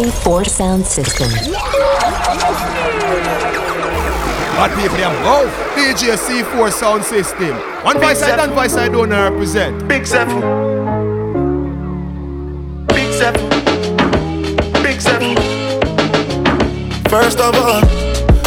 C4 0.00 0.46
Sound 0.48 0.86
System. 0.86 1.28
Bad 4.56 4.70
people 4.74 4.96
them 4.96 5.12
go. 5.22 5.46
DJ 5.76 6.16
C4 6.16 6.72
sound 6.72 7.04
system. 7.04 7.54
One 7.84 7.96
Big 7.98 8.04
voice 8.04 8.20
side 8.20 8.38
and 8.40 8.52
voice 8.52 8.72
side 8.72 8.92
don't 8.92 9.10
represent. 9.10 9.86
Big 9.86 10.06
Zeph. 10.06 10.28
Big 12.88 13.12
Zeph. 13.12 13.36
Big 14.82 15.00
Zeph. 15.02 15.20
First 17.10 17.38
of 17.40 17.54
all, 17.56 17.82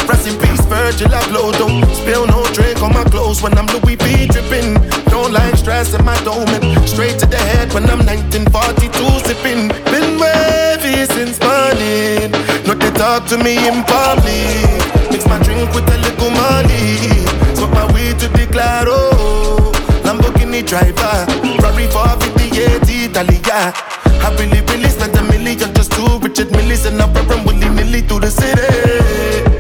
rest 0.09 0.27
in 0.27 0.35
peace, 0.41 0.65
Virgil 0.65 1.09
Abloh. 1.09 1.53
Don't 1.59 1.85
spill 1.93 2.25
no 2.25 2.43
drink 2.53 2.81
on 2.81 2.93
my 2.93 3.03
clothes 3.03 3.43
when 3.43 3.55
I'm 3.55 3.67
Louis 3.67 3.95
V 3.95 4.25
dripping. 4.25 5.02
Don't 5.13 5.31
like 5.31 5.55
stress 5.55 5.93
in 5.93 6.03
my 6.03 6.17
dome. 6.23 6.49
Straight 6.87 7.19
to 7.19 7.27
the 7.27 7.37
head 7.37 7.71
when 7.71 7.85
I'm 7.85 8.01
1942 8.01 8.89
sipping. 9.21 9.69
Been 9.93 10.17
wavy 10.17 11.05
since 11.05 11.37
morning. 11.37 12.33
Not 12.65 12.81
they 12.81 12.89
talk 12.97 13.27
to 13.29 13.37
me 13.37 13.53
in 13.69 13.85
public. 13.85 14.81
Mix 15.13 15.27
my 15.29 15.37
drink 15.45 15.69
with 15.75 15.85
a 15.85 15.97
little 16.01 16.31
money. 16.33 16.97
Smoke 17.53 17.73
my 17.77 17.85
weed 17.93 18.17
to 18.25 18.27
the 18.27 18.49
claro. 18.49 19.13
Lamborghini 20.01 20.65
driver, 20.65 21.29
Ferrari 21.61 21.85
458 21.93 23.13
Italia. 23.13 23.69
I 24.25 24.33
really, 24.39 24.89
spent 24.89 25.15
a 25.15 25.21
million 25.29 25.59
just 25.75 25.91
to 25.91 26.17
Richard 26.25 26.49
Millis 26.57 26.87
and 26.87 26.99
I 26.99 27.05
run 27.13 27.25
from 27.27 27.45
willy 27.45 27.69
nilly 27.69 28.01
through 28.01 28.21
the 28.21 28.31
city. 28.31 29.52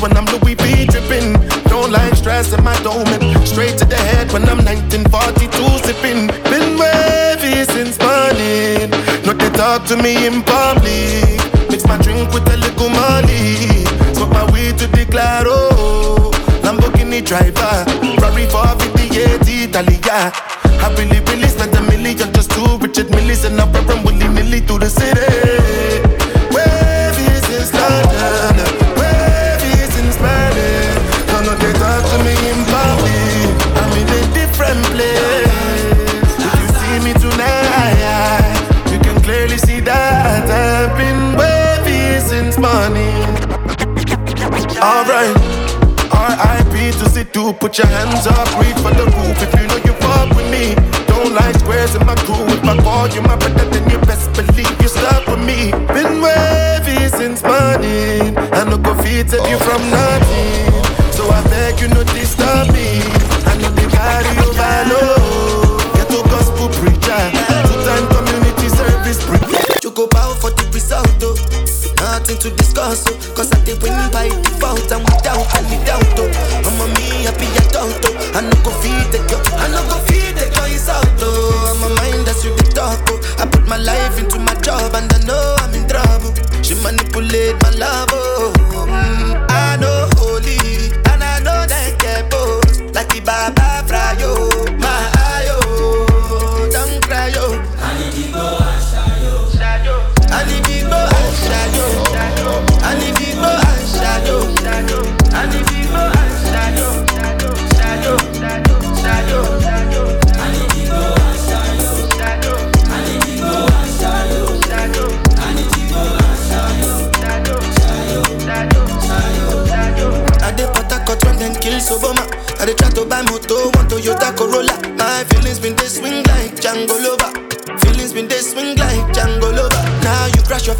When 0.00 0.16
I'm 0.16 0.24
Louis 0.26 0.54
V 0.54 0.86
dripping. 0.86 1.32
Don't 1.68 1.90
like 1.90 2.14
stress 2.14 2.52
in 2.52 2.62
my 2.62 2.76
dome. 2.82 3.06
Straight 3.46 3.78
to 3.78 3.84
the 3.84 3.96
head 3.96 4.32
when 4.32 4.42
I'm 4.48 4.64
1942 4.64 5.50
sipping. 5.84 6.26
Been 6.50 6.78
wavy 6.78 7.64
since 7.64 7.98
morning. 8.00 8.90
Not 9.24 9.38
they 9.38 9.50
talk 9.50 9.84
to 9.86 9.96
me 9.96 10.26
in 10.26 10.42
public. 10.42 11.38
Mix 11.70 11.86
my 11.86 11.96
drink 11.98 12.32
with 12.32 12.48
a 12.52 12.56
little 12.56 12.90
money. 12.90 13.84
Smoke 14.14 14.30
my 14.30 14.44
weed 14.52 14.76
to 14.78 14.86
the 14.88 15.06
claro. 15.10 15.70
Lamborghini 16.64 17.24
driver, 17.24 17.84
Ferrari 18.16 18.46
458 18.46 19.70
Italia. 19.70 20.32
I 20.82 20.94
really, 20.98 21.20
really 21.30 21.48
spent 21.48 21.74
a 21.74 21.82
million 21.82 22.32
just 22.32 22.50
to 22.52 22.78
Richard 22.78 23.08
Millis 23.08 23.44
and 23.44 23.60
I 23.60 23.66
run 23.84 24.04
willy 24.04 24.28
nilly 24.28 24.60
through 24.60 24.80
the 24.80 24.90
city. 24.90 26.05
Put 47.76 47.84
your 47.84 47.98
hands 47.98 48.26
up, 48.26 48.48
reach 48.58 48.76
for 48.76 48.92
the 48.94 49.04
roof 49.16 49.36
if 49.42 49.52
you 49.60 49.66
know 49.68 49.76
you 49.84 49.92
fuck 50.00 50.34
with 50.34 50.48
me. 50.50 50.74
Don't 51.06 51.34
like 51.34 51.54
squares 51.56 51.94
in 51.94 52.06
my 52.06 52.14
crew. 52.14 52.46
If 52.48 52.64
I 52.64 52.76
call 52.82 53.08
you 53.08 53.20
my 53.22 53.36
brother, 53.36 53.68
then 53.68 53.90
you 53.90 53.98
best 54.06 54.32
believe 54.32 54.80
you 54.80 54.88
stuck 54.88 55.26
with 55.26 55.44
me. 55.44 55.72
Been 55.92 56.22
wavy 56.22 57.08
since 57.08 57.42
morning. 57.42 58.36
I 58.56 58.64
no 58.64 58.78
go 58.78 58.94
feed 59.02 59.28
save 59.28 59.44
you 59.48 59.58
from 59.58 59.82
nothing. 59.90 60.72
So 61.12 61.28
I 61.28 61.42
beg 61.52 61.80
you 61.80 61.88
not 61.88 62.06
disturb 62.16 62.72
me. 62.72 63.02
I 63.44 63.52
know 63.60 63.70
they 63.76 63.88
carry 63.92 64.32
overload. 64.40 65.80
Get 65.96 66.08
to 66.08 66.20
gospel 66.32 66.68
preacher, 66.80 67.22
two 67.68 67.76
time 67.84 68.06
community 68.08 68.68
service 68.72 69.20
preacher. 69.20 69.64
You 69.82 69.90
go 69.90 70.06
bow 70.08 70.32
for 70.32 70.50
the 70.50 70.64
result. 70.72 71.12
Nothing 72.00 72.38
to 72.38 72.50
discuss, 72.56 73.04
oh. 73.08 73.15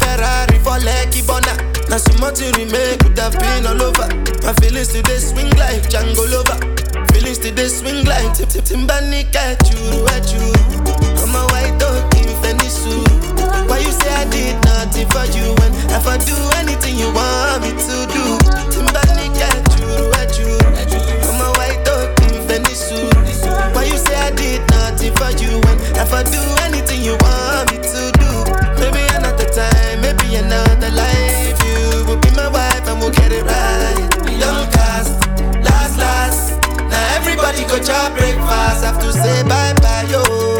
Ferrari 0.01 0.57
for 0.63 0.77
Lucky 0.85 1.21
Bona. 1.25 1.53
Now 1.89 1.97
some 1.97 2.19
more 2.19 2.31
to 2.31 2.45
remake 2.57 2.99
could 2.99 3.17
have 3.19 3.33
been 3.39 3.65
all 3.65 3.81
over. 3.81 4.07
My 4.43 4.53
feelings 4.61 4.89
today 4.89 5.17
swing 5.19 5.49
like 5.57 5.83
Django 5.89 6.23
Lover. 6.29 6.57
Feelings 7.13 7.39
today 7.39 7.67
swing 7.67 8.05
like 8.05 8.33
Tip 8.35 8.49
Tip 8.49 8.63
Timbani 8.65 9.23
at 9.35 9.61
you, 9.71 10.05
at 10.15 10.27
you. 10.33 10.43
I'm 11.23 11.35
a 11.35 11.43
white 11.51 11.75
dog 11.79 12.03
in 12.19 12.29
Fendi 12.43 12.69
suit. 12.69 13.07
Why 13.69 13.79
you 13.79 13.91
say 13.91 14.11
I 14.13 14.25
did 14.29 14.55
nothing 14.65 15.07
for 15.09 15.25
you 15.35 15.55
when 15.59 15.71
if 15.95 16.05
I 16.07 16.17
do 16.17 16.35
anything 16.59 16.95
you 16.97 17.11
want 17.13 17.63
me 17.63 17.71
to 17.71 17.95
do? 18.11 18.23
Timbani 18.71 19.27
at 19.39 19.65
you, 19.79 19.91
at 20.19 20.31
you. 20.39 20.51
I'm 21.27 21.39
a 21.41 21.49
white 21.57 21.81
dog 21.83 22.11
in 22.27 22.35
Fendi 22.47 22.75
suit. 22.75 23.13
Why 23.75 23.83
you 23.85 23.97
say 23.97 24.15
I 24.15 24.31
did 24.31 24.61
nothing 24.71 25.13
for 25.15 25.31
you 25.41 25.59
when 25.65 25.77
if 25.95 26.11
I 26.13 26.23
do 26.23 26.39
anything 26.67 27.01
you 27.03 27.15
want 27.19 27.71
me 27.71 27.77
to 27.79 28.11
do? 28.11 28.16
Another 30.37 30.89
life. 30.91 31.57
You 31.65 32.05
will 32.05 32.17
be 32.19 32.29
my 32.31 32.47
wife 32.49 32.87
and 32.87 32.99
we'll 32.99 33.11
get 33.11 33.31
it 33.31 33.43
right. 33.43 34.09
Young 34.31 34.69
cast, 34.71 35.13
last, 35.63 35.97
last. 35.97 36.61
Now 36.89 37.15
everybody 37.15 37.63
go 37.65 37.79
chop 37.79 38.15
breakfast. 38.17 38.83
Have 38.83 38.99
to 39.01 39.11
say 39.13 39.43
bye 39.43 39.73
bye, 39.81 40.05
yo. 40.09 40.56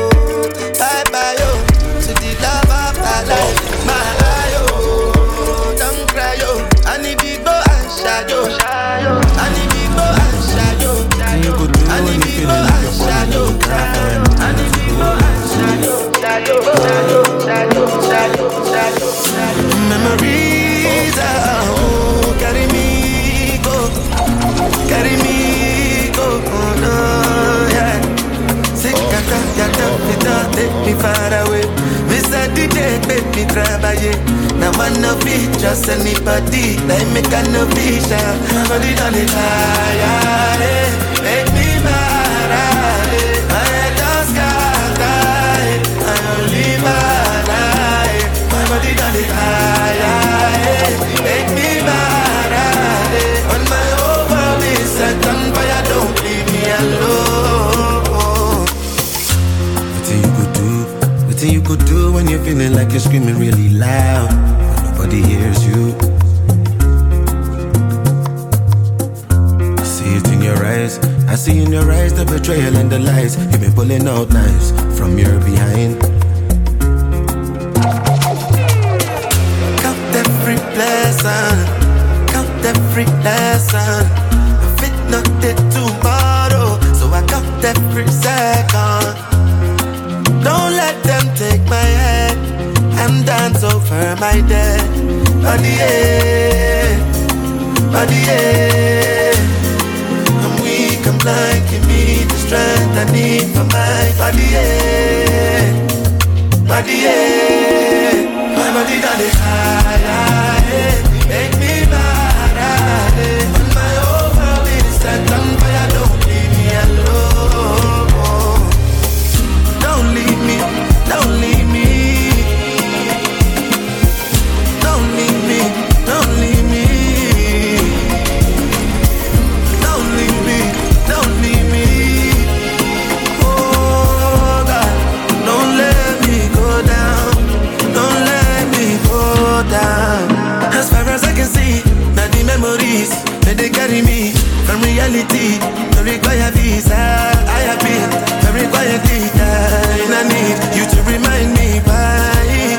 Reality. 145.08 145.60
No 145.96 146.04
require 146.04 146.52
visa. 146.52 146.96
I 146.96 147.60
have 147.68 147.80
been 147.80 148.10
very 148.44 148.68
quietly 148.68 149.30
dying. 149.36 150.12
I 150.12 150.24
need 150.28 150.58
you 150.76 150.86
to 150.86 151.00
remind 151.04 151.54
me 151.56 151.80
why. 151.88 152.78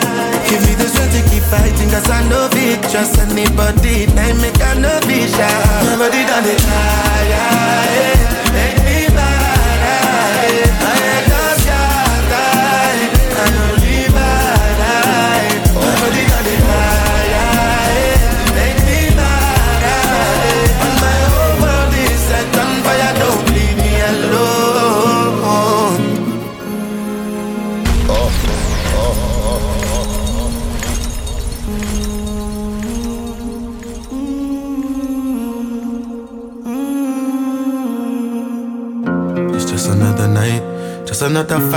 Give 0.48 0.60
me 0.66 0.74
the 0.74 0.88
strength 0.88 1.14
to 1.16 1.22
keep 1.30 1.42
fighting, 1.44 1.90
cause 1.90 2.08
I 2.10 2.26
know 2.28 2.48
it. 2.52 2.82
Trust 2.90 3.18
anybody, 3.18 4.06
I 4.06 4.32
make 4.40 4.60
I 4.60 4.74
know 4.74 5.00
be 5.06 5.26
shy. 5.26 5.48
My 5.84 5.96
body 5.96 6.24
done 6.26 6.44
it 6.44 7.07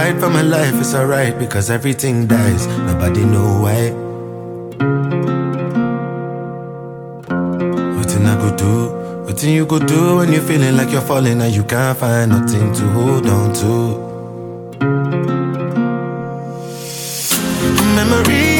fight 0.01 0.19
for 0.19 0.29
my 0.29 0.41
life. 0.41 0.73
It's 0.79 0.93
alright 0.95 1.37
because 1.37 1.69
everything 1.69 2.27
dies. 2.27 2.65
Nobody 2.89 3.23
know 3.33 3.49
why. 3.63 3.81
Nothing 7.97 8.25
I 8.33 8.35
could 8.41 8.57
do, 8.65 8.75
nothing 9.27 9.53
you 9.59 9.65
could 9.65 9.85
do 9.85 10.17
when 10.17 10.33
you're 10.33 10.47
feeling 10.49 10.75
like 10.77 10.91
you're 10.91 11.07
falling 11.11 11.39
and 11.41 11.53
you 11.53 11.63
can't 11.63 11.97
find 11.97 12.31
nothing 12.31 12.73
to 12.77 12.83
hold 12.95 13.27
on 13.27 13.53
to. 13.61 13.73
Memories 17.97 18.50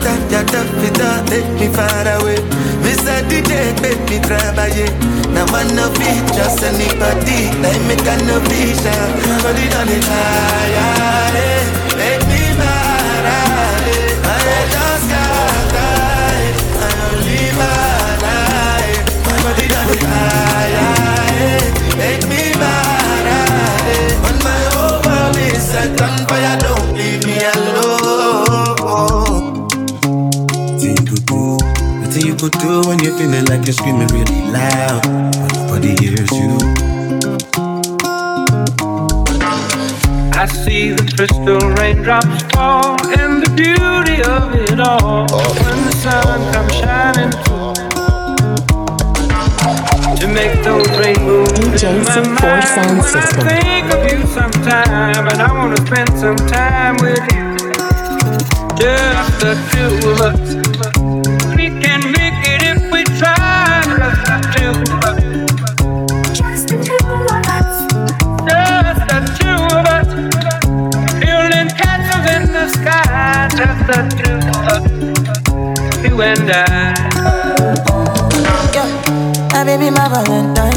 Sick 0.00 0.08
at 0.08 0.30
that, 0.30 0.32
yeah, 0.32 0.44
that 0.44 0.68
fit 0.80 0.94
that 0.96 1.28
take 1.28 1.50
me 1.60 1.68
far 1.68 2.06
away. 2.20 2.40
Mr. 2.84 3.20
DJ, 3.28 3.76
make 3.82 4.00
me 4.08 4.18
travailler. 4.24 4.88
Now 5.34 5.44
I 5.52 5.64
no 5.76 5.88
fit 5.92 6.24
just 6.34 6.62
anybody, 6.64 7.52
like 7.60 7.82
me 7.84 7.96
can 8.00 8.24
no 8.26 8.40
vision. 8.48 9.08
Body 9.44 9.68
done 9.68 9.88
it 9.92 10.04
higher, 10.04 11.36
eh. 11.36 11.64
make 12.00 12.24
me 12.32 12.42
mad, 12.56 13.26
eh. 13.28 14.24
I 14.24 14.56
just 14.72 15.04
got 15.12 15.68
tired, 15.74 16.56
I 16.80 16.90
only 17.12 17.52
eh. 17.52 17.60
my 19.26 19.36
body 19.44 19.66
done 19.68 19.90
it 19.92 20.02
higher, 20.02 20.96
eh. 21.44 21.60
make 22.00 22.24
me 22.28 22.42
mad, 22.56 23.26
eh. 23.28 24.28
on 24.28 24.36
my 24.44 24.60
whole 24.74 24.98
world 25.04 25.36
is 25.36 25.60
set 25.62 25.92
on 26.00 26.16
fire, 26.26 26.56
go 32.40 32.48
through 32.48 32.88
when 32.88 32.98
you're 33.00 33.12
feeling 33.18 33.44
like 33.46 33.66
you're 33.66 33.74
screaming 33.74 34.08
really 34.08 34.40
loud, 34.50 35.02
but 35.02 35.52
nobody 35.56 35.94
hears 36.00 36.30
you. 36.32 36.56
I 40.32 40.46
see 40.46 40.92
the 40.92 41.04
crystal 41.16 41.60
raindrops 41.76 42.42
fall 42.54 42.96
and 43.18 43.42
the 43.42 43.50
beauty 43.52 44.22
of 44.24 44.54
it 44.54 44.80
all 44.80 45.26
when 45.28 45.78
the 45.84 45.92
sun 46.00 46.40
comes 46.54 46.74
shining. 46.80 47.30
To 50.20 50.26
make 50.26 50.64
those 50.64 50.88
rainbows 50.96 51.82
in 51.82 52.02
my 52.04 52.20
mind 52.40 53.00
when 53.00 53.02
system. 53.02 53.48
I 53.48 53.60
think 53.60 53.92
of 53.92 54.00
you 54.10 54.26
sometime, 54.28 55.28
and 55.28 55.42
I 55.42 55.52
wanna 55.52 55.76
spend 55.86 56.18
some 56.18 56.36
time 56.48 56.96
with 57.02 57.20
you. 57.34 57.50
Just 58.78 59.40
the 59.40 59.52
two 59.72 60.08
of 60.08 60.20
us. 60.22 61.19
You 76.20 76.26
and 76.26 76.50
I. 76.50 76.92
My 79.54 79.64
baby, 79.64 79.88
my 79.88 80.06
Valentine. 80.06 80.76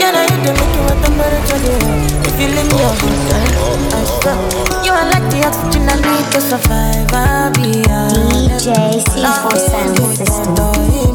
Can 0.00 0.14
I 0.16 0.26
hit 0.26 0.40
the 0.42 0.52
make 0.58 0.74
you 0.74 0.82
what 0.82 0.98
temperature 1.04 1.62
you? 1.62 1.78
If 2.26 2.34
you 2.40 2.48
leave 2.48 2.66
me 2.66 2.82
a 2.82 2.90
good 2.98 3.18
time, 3.30 3.54
I 3.94 4.02
swear. 4.10 4.38
You 4.82 4.90
are 4.90 5.06
like 5.10 5.26
the 5.30 5.46
oxygen 5.46 5.88
I 5.88 5.94
need 6.02 6.26
to 6.32 6.40
survive. 6.40 7.12
I'll 7.12 7.52
be 7.54 7.86
honest. 7.88 8.66
DJ 8.66 8.98
C4 8.98 9.56
Sound 9.70 9.98
System. 10.16 11.09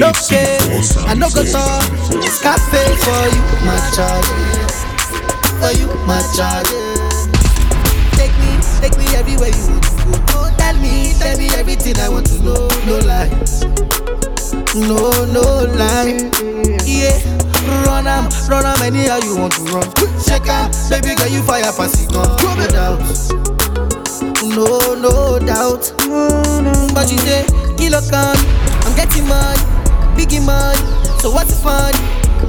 No 0.00 0.12
case. 0.12 0.96
I 0.96 1.12
no 1.12 1.28
go 1.28 1.44
talk. 1.44 1.84
Cafe 2.40 2.82
for 3.04 3.22
you, 3.28 3.42
my 3.68 3.76
child. 3.92 4.24
For 5.60 5.72
you, 5.76 5.88
my 6.08 6.20
child. 6.34 6.64
Take 8.16 8.32
me, 8.40 8.56
take 8.80 8.96
me 8.96 9.04
everywhere 9.14 9.50
you 9.52 9.66
want 9.68 9.84
to 9.84 10.32
go. 10.32 10.48
Tell 10.56 10.74
me, 10.80 11.12
tell 11.20 11.36
me 11.36 11.48
everything 11.52 11.98
I 11.98 12.08
want 12.08 12.26
to 12.28 12.42
know. 12.42 12.68
No 12.88 12.96
lies. 13.04 13.62
No, 14.74 15.12
no 15.36 15.68
lie. 15.76 16.16
Yeah. 16.86 17.20
Run 17.84 18.06
am, 18.06 18.28
run 18.48 18.64
am 18.64 18.80
anyhow 18.82 19.18
you 19.22 19.36
want 19.36 19.52
to 19.52 19.62
run. 19.64 19.84
Check 20.24 20.48
am, 20.48 20.70
baby 20.88 21.14
girl 21.14 21.28
you 21.28 21.42
fire 21.42 21.70
pass 21.76 22.02
it 22.02 22.10
gun. 22.10 22.24
No 22.40 22.66
doubt. 22.68 23.00
No, 24.48 24.94
no 24.96 25.38
doubt. 25.38 25.92
But 26.94 27.12
you 27.12 27.18
say, 27.18 27.44
kilo 27.76 28.00
can, 28.08 28.36
I'm 28.84 28.96
getting 28.96 29.28
money, 29.28 29.60
biggie 30.20 30.44
money. 30.44 30.76
So 31.24 31.30
what's 31.32 31.48
the 31.48 31.56
fun? 31.56 31.96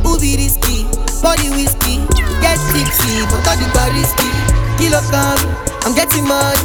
Who 0.04 0.20
be 0.20 0.36
risky? 0.36 0.84
Body 1.24 1.48
whiskey, 1.56 2.04
get 2.44 2.60
tipsy, 2.76 3.24
but 3.32 3.48
all 3.48 3.56
the 3.56 3.68
bar 3.72 3.88
risky. 3.96 4.28
Kilo 4.76 5.00
can, 5.08 5.40
I'm 5.88 5.96
getting 5.96 6.28
money, 6.28 6.60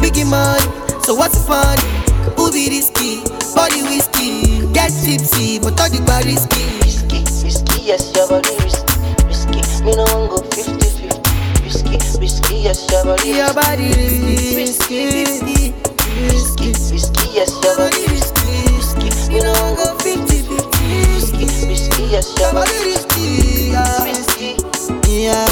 biggie 0.00 0.24
money. 0.24 0.64
So 1.04 1.14
what's 1.14 1.36
the 1.36 1.44
fun? 1.44 1.76
Who 2.40 2.50
be 2.52 2.70
risky? 2.72 3.20
Body 3.52 3.82
whiskey, 3.84 4.64
get 4.72 4.88
tipsy, 5.04 5.58
but 5.58 5.76
all 5.76 5.90
the 5.90 6.00
bar 6.08 6.24
risky. 6.24 6.64
Risky, 6.80 7.20
risky, 7.44 7.82
yes, 7.84 8.12
your 8.16 8.28
body 8.28 8.56
risky, 8.64 8.96
risky. 9.28 9.60
Me 9.84 9.92
no 9.92 10.04
one 10.16 10.28
go 10.32 10.40
50-50. 10.40 11.64
Risky, 11.64 11.96
risky, 12.20 12.56
yes, 12.64 12.88
your 12.90 13.04
body 13.04 13.28
Your 13.28 13.52
body 13.52 13.92
risky, 13.92 14.56
risky, 14.56 15.04
risky, 15.12 15.74
risky, 16.32 16.68
risky, 16.72 17.26
yes, 17.34 17.52
your 17.60 17.76
body 17.76 18.06
risky, 18.08 18.56
risky. 18.72 19.32
Me 19.32 19.40
no 19.40 19.52
one 19.52 19.74
go 19.76 19.95
your 22.38 22.52
body 22.52 22.78
risky, 22.84 23.70
risky. 24.02 24.56
Yeah, 25.08 25.46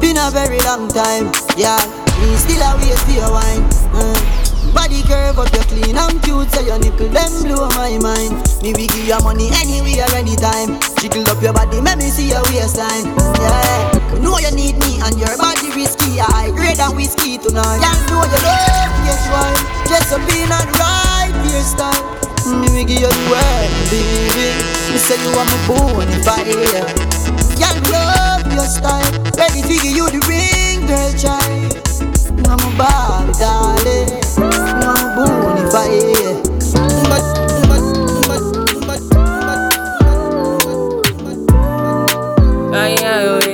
been 0.00 0.16
a 0.18 0.30
very 0.30 0.60
long 0.68 0.88
time. 0.88 1.32
Yeah, 1.56 1.80
me 2.20 2.36
still 2.36 2.62
a 2.62 2.76
for 2.76 3.10
your 3.12 3.30
wine. 3.32 3.64
Uh. 3.94 4.40
Body 4.74 5.02
curve 5.02 5.38
up, 5.38 5.50
you 5.52 5.60
clean 5.66 5.96
and 5.98 6.22
cute, 6.22 6.48
so 6.52 6.60
your 6.62 6.78
nipple 6.78 7.08
them 7.08 7.30
blow 7.42 7.68
my 7.74 7.98
mind. 7.98 8.38
Me 8.62 8.72
we 8.72 8.86
give 8.86 9.02
you 9.02 9.18
money 9.18 9.50
anywhere, 9.58 10.06
anytime. 10.14 10.78
Jiggle 11.00 11.26
up 11.28 11.42
your 11.42 11.52
body, 11.52 11.80
make 11.80 11.98
me 11.98 12.04
see 12.04 12.28
your 12.30 12.42
waistline. 12.54 13.02
Yeah, 13.42 14.20
know 14.22 14.38
you 14.38 14.50
need 14.54 14.78
me 14.78 15.00
and 15.02 15.18
your 15.18 15.36
body 15.36 15.74
risky. 15.74 16.20
I 16.20 16.52
grade 16.54 16.76
than 16.76 16.94
whiskey 16.94 17.38
tonight. 17.38 17.82
Yeah, 17.82 17.98
know 18.14 18.22
you 18.22 18.40
love, 18.46 18.94
yes 19.02 19.26
why? 19.34 19.50
Dress 19.86 20.12
up 20.12 20.22
in 20.30 20.52
and 20.52 20.70
right 20.78 21.34
hairstyle. 21.42 22.60
Me 22.60 22.70
we 22.70 22.84
give 22.84 23.00
you 23.00 23.08
the 23.10 23.26
world, 23.26 23.90
baby. 23.90 24.79
Me 24.90 24.98
say 24.98 25.16
you 25.22 25.30
are 25.38 25.44
my 25.44 25.58
bonafide. 25.68 26.50
Yeah, 27.58 27.74
love 27.92 28.52
your 28.52 28.64
style. 28.64 29.12
Ready 29.38 29.62
to 29.62 29.68
give 29.68 29.96
you 29.96 30.10
the 30.10 30.20
ring, 30.26 30.86
girl, 30.86 31.12
child. 31.14 31.72
I'm 32.48 32.58
a 32.58 32.70
bad 32.76 33.32
darling. 33.38 34.10
I'm 34.36 34.82
a 34.82 34.94
bonafide. 35.16 36.42
But, 37.08 37.24
ay, 42.74 42.94
ay, 42.98 43.24
ay, 43.44 43.49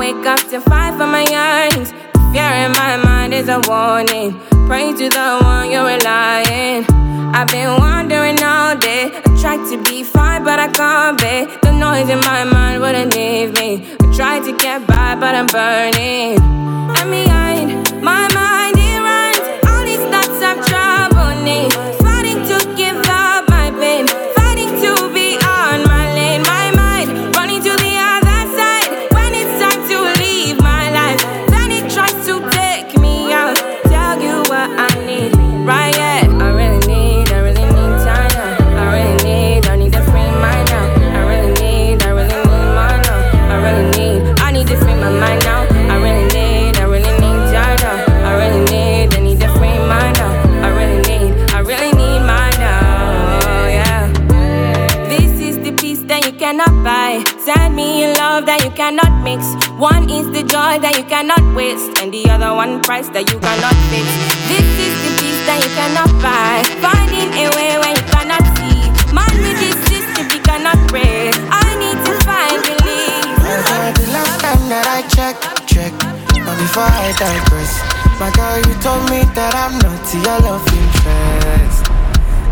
wake 0.00 0.24
up 0.24 0.40
to 0.48 0.58
five 0.62 0.96
for 0.96 1.06
my 1.06 1.26
earnings. 1.30 1.90
The 2.14 2.20
fear 2.32 2.52
in 2.64 2.72
my 2.72 2.96
mind 2.96 3.34
is 3.34 3.48
a 3.50 3.60
warning. 3.68 4.32
Pray 4.66 4.94
to 4.94 5.06
the 5.10 5.28
one 5.42 5.70
you're 5.70 5.84
relying. 5.84 6.86
I've 7.36 7.48
been 7.48 7.68
wandering 7.78 8.42
all 8.42 8.74
day. 8.78 9.10
I 9.12 9.30
tried 9.42 9.62
to 9.70 9.76
be 9.84 10.02
fine, 10.02 10.42
but 10.42 10.58
I 10.58 10.68
can't 10.68 11.18
be. 11.20 11.36
The 11.60 11.72
noise 11.72 12.08
in 12.08 12.20
my 12.20 12.44
mind 12.44 12.80
wouldn't 12.80 13.14
leave 13.14 13.52
me. 13.60 13.94
I 14.00 14.06
tried 14.16 14.42
to 14.48 14.56
get 14.56 14.86
by, 14.86 15.16
but 15.20 15.34
I'm 15.34 15.48
burning. 15.48 16.38
I'm 16.98 17.10
behind 17.10 17.68
my 18.02 18.24
mind, 18.32 18.76
it 18.78 19.00
runs. 19.08 19.38
All 19.68 19.84
these 19.84 20.04
thoughts 20.12 20.40
have 20.40 20.60
trouble 20.70 21.44
me. 21.44 21.89
Cannot 58.80 59.12
mix. 59.22 59.44
One 59.76 60.08
is 60.08 60.24
the 60.32 60.40
joy 60.40 60.80
that 60.80 60.96
you 60.96 61.04
cannot 61.04 61.44
waste, 61.52 62.00
and 62.00 62.08
the 62.08 62.24
other 62.32 62.48
one 62.56 62.80
price 62.80 63.12
that 63.12 63.28
you 63.28 63.36
cannot 63.36 63.76
fix. 63.92 64.08
This 64.48 64.64
is 64.64 64.94
the 65.04 65.12
peace 65.20 65.42
that 65.44 65.60
you 65.60 65.68
cannot 65.76 66.08
buy. 66.24 66.64
Finding 66.80 67.28
a 67.44 67.52
way 67.60 67.76
when 67.76 67.92
you 67.92 68.06
cannot 68.08 68.40
see. 68.56 68.80
Man 69.12 69.28
with 69.36 69.60
this 69.60 69.76
system, 69.84 70.32
you 70.32 70.40
cannot 70.40 70.80
pray. 70.88 71.28
I 71.52 71.76
need 71.76 71.98
to 72.08 72.12
find 72.24 72.56
relief. 72.72 73.36
the 74.00 74.08
last 74.16 74.40
time 74.40 74.64
that 74.72 74.88
I 74.88 75.04
checked, 75.12 75.44
check, 75.68 75.92
and 76.32 76.56
before 76.64 76.88
I 76.88 77.12
digress, 77.20 77.84
my 78.16 78.32
girl, 78.32 78.64
you 78.64 78.74
told 78.80 79.04
me 79.12 79.28
that 79.36 79.52
I'm 79.60 79.76
not 79.84 80.00
your 80.08 80.40
love 80.40 80.64
interest. 80.72 81.84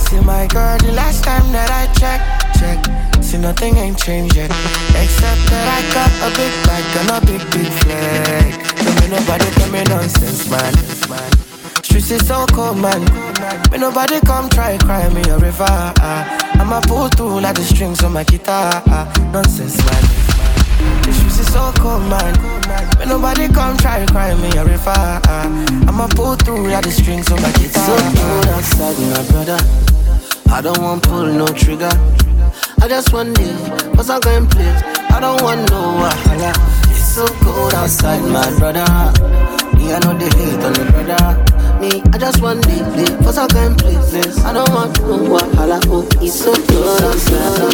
See, 0.05 0.21
my 0.29 0.45
girl, 0.53 0.77
the 0.77 0.93
last 0.93 1.25
time 1.25 1.49
that 1.57 1.73
I 1.73 1.89
checked, 1.97 2.61
check. 2.61 3.08
See, 3.29 3.37
nothing 3.37 3.77
ain't 3.77 3.99
changed 3.99 4.37
yet. 4.37 4.51
Except 4.97 5.43
that 5.53 5.69
I 5.69 5.85
got 5.93 6.09
a 6.25 6.33
big 6.33 6.49
bag 6.65 6.81
and 6.97 7.13
a 7.13 7.21
big, 7.29 7.45
big 7.53 7.69
flag. 7.85 8.57
So 8.81 8.89
me 8.89 9.07
nobody 9.13 9.45
tell 9.53 9.69
me 9.69 9.85
nonsense, 9.85 10.49
man. 10.49 10.73
Streets 11.85 12.11
is 12.11 12.27
so 12.27 12.47
cold, 12.57 12.79
man. 12.81 13.05
Me 13.71 13.77
nobody 13.77 14.19
come 14.21 14.49
try 14.49 14.79
cry 14.79 15.07
me 15.13 15.21
a 15.29 15.37
river. 15.37 15.93
I'ma 16.57 16.81
pull 16.89 17.09
through 17.09 17.41
like 17.41 17.57
the 17.57 17.65
strings 17.65 18.03
on 18.03 18.15
my 18.15 18.25
guitar. 18.25 18.81
Nonsense, 19.31 19.77
man. 19.77 20.03
The 21.05 21.13
streets 21.13 21.41
is 21.41 21.53
so 21.53 21.71
cold, 21.77 22.09
man. 22.09 22.33
Me 22.99 23.05
nobody 23.05 23.47
come 23.53 23.77
try 23.77 24.07
cry 24.07 24.33
me 24.41 24.49
a 24.57 24.65
river. 24.65 25.21
I'ma 25.85 26.09
pull 26.17 26.35
through 26.37 26.69
like 26.73 26.85
the 26.85 26.91
strings 26.91 27.31
on 27.31 27.43
my 27.43 27.53
guitar. 27.53 27.93
So 27.93 27.93
cold 27.93 28.47
outside, 28.57 28.97
my 29.13 29.21
brother. 29.29 29.61
I 30.49 30.63
don't 30.63 30.81
want 30.81 31.03
pull 31.03 31.27
no 31.27 31.47
trigger. 31.49 31.93
I 32.81 32.87
just 32.89 33.13
want 33.13 33.37
live, 33.39 33.93
cause 33.97 34.09
I'm 34.09 34.21
going 34.21 34.47
place. 34.47 34.83
I 35.11 35.21
don't 35.21 35.43
want 35.43 35.69
no 35.71 35.99
wahala. 36.01 36.53
It's 36.91 37.15
so 37.15 37.27
cold 37.43 37.75
outside, 37.75 38.23
my 38.23 38.49
brother. 38.59 38.87
Me, 39.77 39.93
I 39.93 39.99
know 40.01 40.17
the 40.17 40.29
hate 40.37 40.63
on 40.65 40.73
the 40.73 40.85
brother. 40.93 41.81
Me, 41.81 42.03
I 42.13 42.19
just 42.19 42.41
want 42.41 42.67
live, 42.67 42.97
live, 42.97 43.19
cause 43.19 43.37
I'm 43.37 43.49
going 43.49 43.75
places. 43.77 44.45
I 44.45 44.53
don't 44.53 44.71
want 44.73 44.99
no 45.01 45.19
wahala. 45.19 45.81
Oh, 45.87 46.07
it's 46.23 46.41
so 46.41 46.53
cold 46.55 47.03
outside. 47.03 47.69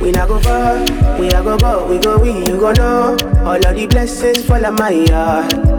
We 0.00 0.12
not 0.12 0.28
go 0.28 0.38
far, 0.40 0.78
we 1.18 1.28
not 1.28 1.44
go 1.44 1.56
go, 1.58 1.86
we 1.88 1.98
go 1.98 2.18
we, 2.18 2.30
you 2.30 2.58
go 2.60 2.72
know. 2.72 3.16
All 3.44 3.56
of 3.56 3.74
the 3.76 3.86
blessings 3.88 4.44
fall 4.44 4.64
on 4.64 4.74
my 4.74 4.90
yard. 4.90 5.75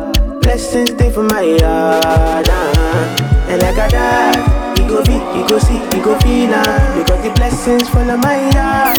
Blessings 0.47 0.91
stay 0.91 1.11
for 1.11 1.23
my 1.23 1.41
yard. 1.41 2.47
Uh. 2.47 3.49
And 3.51 3.61
like 3.61 3.77
I 3.77 3.87
died, 3.89 4.79
you 4.79 4.87
go 4.87 5.03
be, 5.03 5.19
you 5.35 5.43
go 5.43 5.59
see, 5.59 5.75
you 5.75 6.01
go 6.01 6.17
feel 6.19 6.53
uh, 6.53 6.63
Because 6.97 7.21
the 7.21 7.31
blessings 7.35 7.89
fall 7.89 8.09
on 8.09 8.21
my 8.21 8.47
yard. 8.55 8.95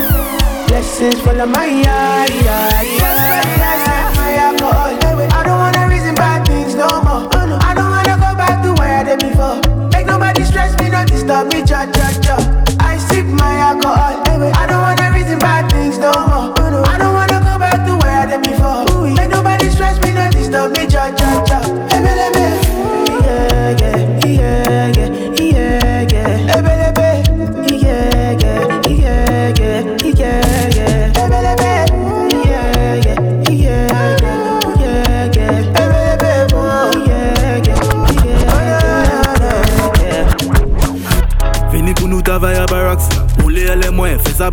Blessings 0.69 1.19
fall 1.23 1.41
on 1.41 1.51
my 1.51 1.65
yard. 1.65 2.29
Yeah, 2.45 2.83
yeah, 3.01 3.57
yeah. 3.65 4.13
My 4.15 4.35
alcohol, 4.37 4.93
I 4.93 5.43
don't 5.43 5.59
wanna 5.59 5.89
reason 5.89 6.15
bad 6.15 6.47
things 6.47 6.75
no 6.75 6.85
more. 7.01 7.25
Oh, 7.33 7.47
no. 7.49 7.57
I 7.63 7.73
don't 7.73 7.89
wanna 7.97 8.21
go 8.21 8.37
back 8.37 8.63
to 8.65 8.75
where 8.75 8.99
I 9.01 9.05
did 9.05 9.19
before. 9.19 9.57
Make 9.89 10.05
nobody 10.05 10.45
stress 10.45 10.79
me, 10.83 10.91
don't 10.91 11.09
disturb 11.09 11.49
me, 11.51 11.65
cha 11.65 11.89
cha 11.89 12.13
cha. 12.21 12.37
I 12.79 12.99
sip 13.09 13.25
my 13.25 13.57
alcohol, 13.57 14.21
I 14.53 14.67
don't 14.69 14.83
wanna 14.85 15.17
reason 15.17 15.39
bad 15.39 15.73
things 15.73 15.97
no 15.97 16.13
more. 16.13 16.28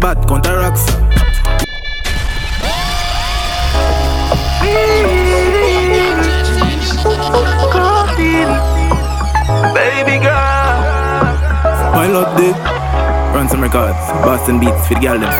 Mwen 0.05 0.13
fe 0.13 0.13
sa 0.13 0.13
bat 0.13 0.27
konta 0.29 0.53
rak 0.53 0.77
sa 0.77 0.93
Baby 9.73 10.19
girl. 10.21 10.77
Pilot 11.93 12.29
day 12.37 12.53
Ransom 13.33 13.61
Records 13.61 14.05
Boston 14.21 14.59
Beats 14.59 14.87
for 14.87 14.93
the 14.93 15.01
girl 15.01 15.19
them 15.19 15.33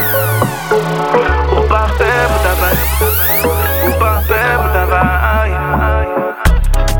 Ou 1.54 1.62
pa 1.70 1.86
fe 1.98 2.10
pou 2.26 2.38
travay. 2.42 2.76
Ou 3.86 3.92
pa 4.00 4.12
fe 4.26 4.42
pou 4.58 4.68
travay. 4.74 5.50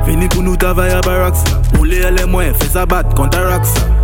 Vini 0.07 0.29
pou 0.29 0.43
nou 0.43 0.57
travay 0.57 0.95
a 0.95 1.03
barak 1.03 1.35
sa 1.35 1.59
Ou 1.81 1.85
le 1.85 1.99
ele 2.07 2.27
mwen 2.31 2.55
fe 2.55 2.71
sa 2.71 2.87
bat 2.87 3.11
konta 3.19 3.43
rak 3.43 3.67
sa 3.67 3.96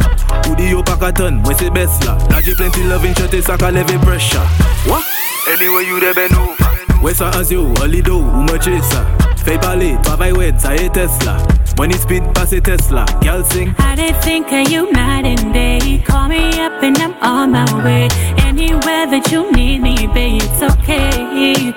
Ou 0.48 0.54
di 0.58 0.70
yo 0.70 0.82
pa 0.82 0.96
katon, 1.00 1.40
mwen 1.44 1.58
se 1.58 1.70
bes 1.70 1.98
la 2.06 2.16
Naje 2.30 2.56
plenty 2.56 2.84
loving 2.84 3.14
chote 3.14 3.42
sa 3.42 3.56
ka 3.56 3.70
leve 3.70 3.98
pressure 4.04 4.46
What? 4.86 5.04
Anyway 5.52 5.84
you 5.86 6.00
de 6.00 6.12
ben 6.14 6.34
over. 6.34 6.70
Wè 7.02 7.14
sa 7.14 7.30
as 7.38 7.50
yo, 7.50 7.66
holido, 7.80 8.18
ou 8.18 8.46
mwen 8.46 8.60
chesa 8.62 9.04
Fey 9.42 9.58
pale, 9.58 9.96
travay 10.06 10.32
wed, 10.32 10.60
sa 10.60 10.74
e 10.74 10.88
Tesla 10.88 11.38
When 11.76 11.90
it 11.90 12.00
speed 12.00 12.22
pass 12.34 12.52
a 12.52 12.60
Tesla 12.60 13.04
Girl 13.22 13.42
sing 13.44 13.74
I 13.78 13.96
did 13.96 14.16
think 14.22 14.52
of 14.52 14.70
you 14.70 14.92
night 14.92 15.24
and 15.24 15.52
day. 15.52 16.02
Call 16.06 16.28
me 16.28 16.60
up 16.60 16.82
and 16.82 16.96
I'm 16.98 17.14
on 17.22 17.52
my 17.52 17.64
way. 17.84 18.08
Anywhere 18.38 19.06
that 19.06 19.32
you 19.32 19.50
need 19.52 19.80
me, 19.80 20.06
babe, 20.06 20.42
it's 20.42 20.62
okay. 20.62 21.72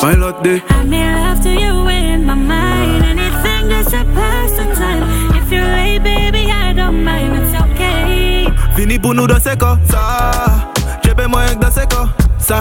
Pilot 0.00 0.42
day 0.42 0.62
I'm 0.70 0.92
in 0.92 1.14
love 1.14 1.40
to 1.42 1.50
you 1.50 1.88
in 1.88 2.24
my 2.24 2.34
mind. 2.34 3.04
Anything 3.04 3.68
that's 3.68 3.92
a 3.92 4.04
okay. 8.94 9.00
Vini 9.00 9.02
pou 9.02 9.14
nou 9.14 9.26
danse 9.26 9.56
ko 9.58 9.74
Sa. 9.90 10.02
Jebe 11.02 11.26
mwen 11.26 11.48
ek 11.50 11.58
danse 11.58 11.86
ko 11.90 12.06
Sa. 12.38 12.60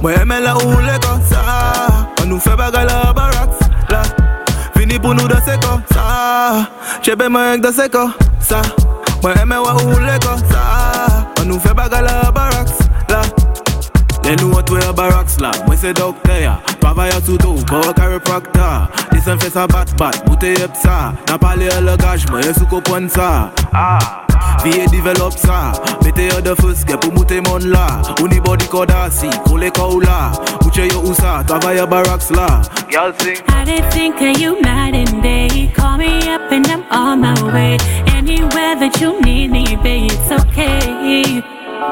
Mwen 0.00 0.22
eme 0.22 0.40
la 0.40 0.54
ou 0.56 0.80
le 0.80 0.96
ko 1.04 1.18
Sa. 1.28 1.42
An 2.22 2.28
nou 2.28 2.40
fe 2.40 2.56
bagay 2.56 2.86
la 2.86 3.12
baraks 3.12 3.60
La. 3.90 4.02
Vini 4.74 4.98
pou 4.98 5.12
nou 5.12 5.28
danse 5.28 5.58
ko 5.60 5.80
Sa 5.92 6.66
Jebe 7.04 7.28
mwen 7.28 7.58
ek 7.58 7.66
danse 7.66 7.88
ko 7.92 8.08
Sa 8.40 8.62
Mwen 9.22 9.36
eme 9.42 9.60
wa 9.60 9.76
ou 9.82 10.00
le 10.00 10.16
ko 10.24 10.36
Sa 10.48 10.56
Lè 14.26 14.34
nou 14.40 14.58
an 14.58 14.64
twe 14.66 14.80
a 14.82 14.90
baraks 14.96 15.36
la 15.38 15.52
Mwen 15.68 15.78
se 15.78 15.92
dokte 15.94 16.40
ya. 16.42 16.56
Travay 16.82 17.12
a 17.14 17.20
sou 17.22 17.38
tou 17.38 17.62
Ko 17.70 17.78
chiropractor 17.94 18.88
Disen 19.12 19.38
fe 19.38 19.52
sa 19.54 19.68
bat 19.70 19.92
bat. 20.00 20.18
Boute 20.26 20.50
yep 20.56 20.74
sa 20.82 21.12
Nan 21.28 21.38
pale 21.38 21.70
a 21.70 21.78
lagaj 21.84 22.26
Mwen 22.32 22.50
sou 22.56 22.66
ko 22.66 22.82
sa 23.08 23.50
Ah. 23.72 24.24
Viye 24.64 24.86
develop 24.90 25.32
sa 25.38 25.72
Mete 26.02 26.26
yo 26.26 26.40
de 26.40 26.56
fus 26.58 26.82
Ge 26.84 26.98
pou 26.98 27.12
moute 27.12 27.38
mon 27.46 27.62
la. 27.70 28.02
Uni 28.20 28.40
body 28.40 28.66
koda 28.66 29.08
si 29.10 29.30
Kole 29.46 29.70
kou 29.70 30.00
la 30.00 30.32
Mouche 30.62 30.88
yo 30.90 31.00
usa 31.06 31.44
Travay 31.46 31.78
a 31.78 31.86
baraks 31.86 32.30
la. 32.30 32.62
Girl 32.90 33.12
sing. 33.20 33.38
I 33.48 33.64
did 33.64 33.84
think 33.92 34.20
of 34.20 34.38
you 34.38 34.60
night 34.60 34.94
and 34.94 35.22
day. 35.22 35.70
Call 35.74 35.98
me 35.98 36.28
up 36.28 36.50
and 36.50 36.66
I'm 36.66 36.84
on 36.90 37.20
my 37.20 37.34
way. 37.52 37.78
Anywhere 38.06 38.76
that 38.76 39.00
you 39.00 39.20
need 39.20 39.50
me, 39.50 39.76
babe, 39.76 40.10
it's 40.10 40.30
okay. 40.30 41.42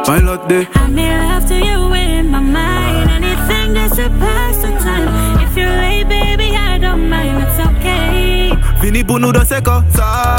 Pilot 0.07 0.49
day. 0.49 0.69
I'm 0.75 0.99
in 0.99 1.29
love 1.29 1.47
to 1.49 1.57
you 1.57 1.93
in 1.93 2.14
my 2.35 2.41
mind. 2.41 3.11
Anything 3.11 3.75
that's 3.75 3.99
a 3.99 4.09
pass 4.19 4.57
the 4.63 4.71
time. 4.83 5.39
If 5.45 5.57
you're 5.57 5.77
late, 5.83 6.09
baby, 6.09 6.57
I 6.57 6.79
don't 6.79 7.09
mind. 7.09 7.45
It's 7.45 7.59
okay. 7.69 8.53
Fini 8.81 9.05
pour 9.05 9.21
nous 9.21 9.33
danser 9.33 9.63
comme 9.63 9.85
ça. 9.95 10.37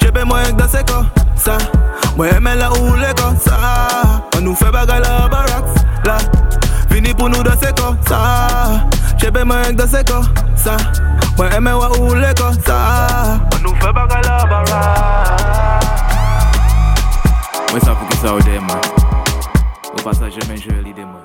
J'ai 0.00 0.10
bien 0.10 0.24
moyen 0.24 0.52
de 0.52 0.58
danser 0.58 0.84
comme 0.86 1.08
ça. 1.36 1.58
Moi, 2.16 2.28
la 2.40 2.68
roule 2.68 3.06
comme 3.16 3.36
ça. 3.38 4.22
On 4.36 4.40
nous 4.40 4.54
fait 4.54 4.70
bagarre 4.70 5.00
la 5.00 5.28
baraque 5.28 5.64
là. 6.04 6.18
Fini 6.90 7.12
pour 7.14 7.28
nous 7.28 7.42
danser 7.42 7.72
comme 7.76 7.98
ça. 8.08 8.86
J'ai 9.18 9.30
bien 9.30 9.44
moyen 9.44 9.72
de 9.72 9.78
danser 9.78 10.04
comme 10.06 10.26
ça. 10.54 10.76
Moi, 11.36 11.48
elle 11.52 12.20
la 12.20 12.34
comme 12.34 12.54
ça. 12.64 13.38
On 13.54 13.58
nous 13.62 13.74
fait 13.74 13.92
bagarre 13.92 14.22
la 14.22 14.44
baraque. 14.46 15.46
Pasa 20.06 20.30
jemen 20.30 20.56
jwe 20.56 20.82
li 20.82 20.92
de 20.94 21.02
mwen. 21.04 21.14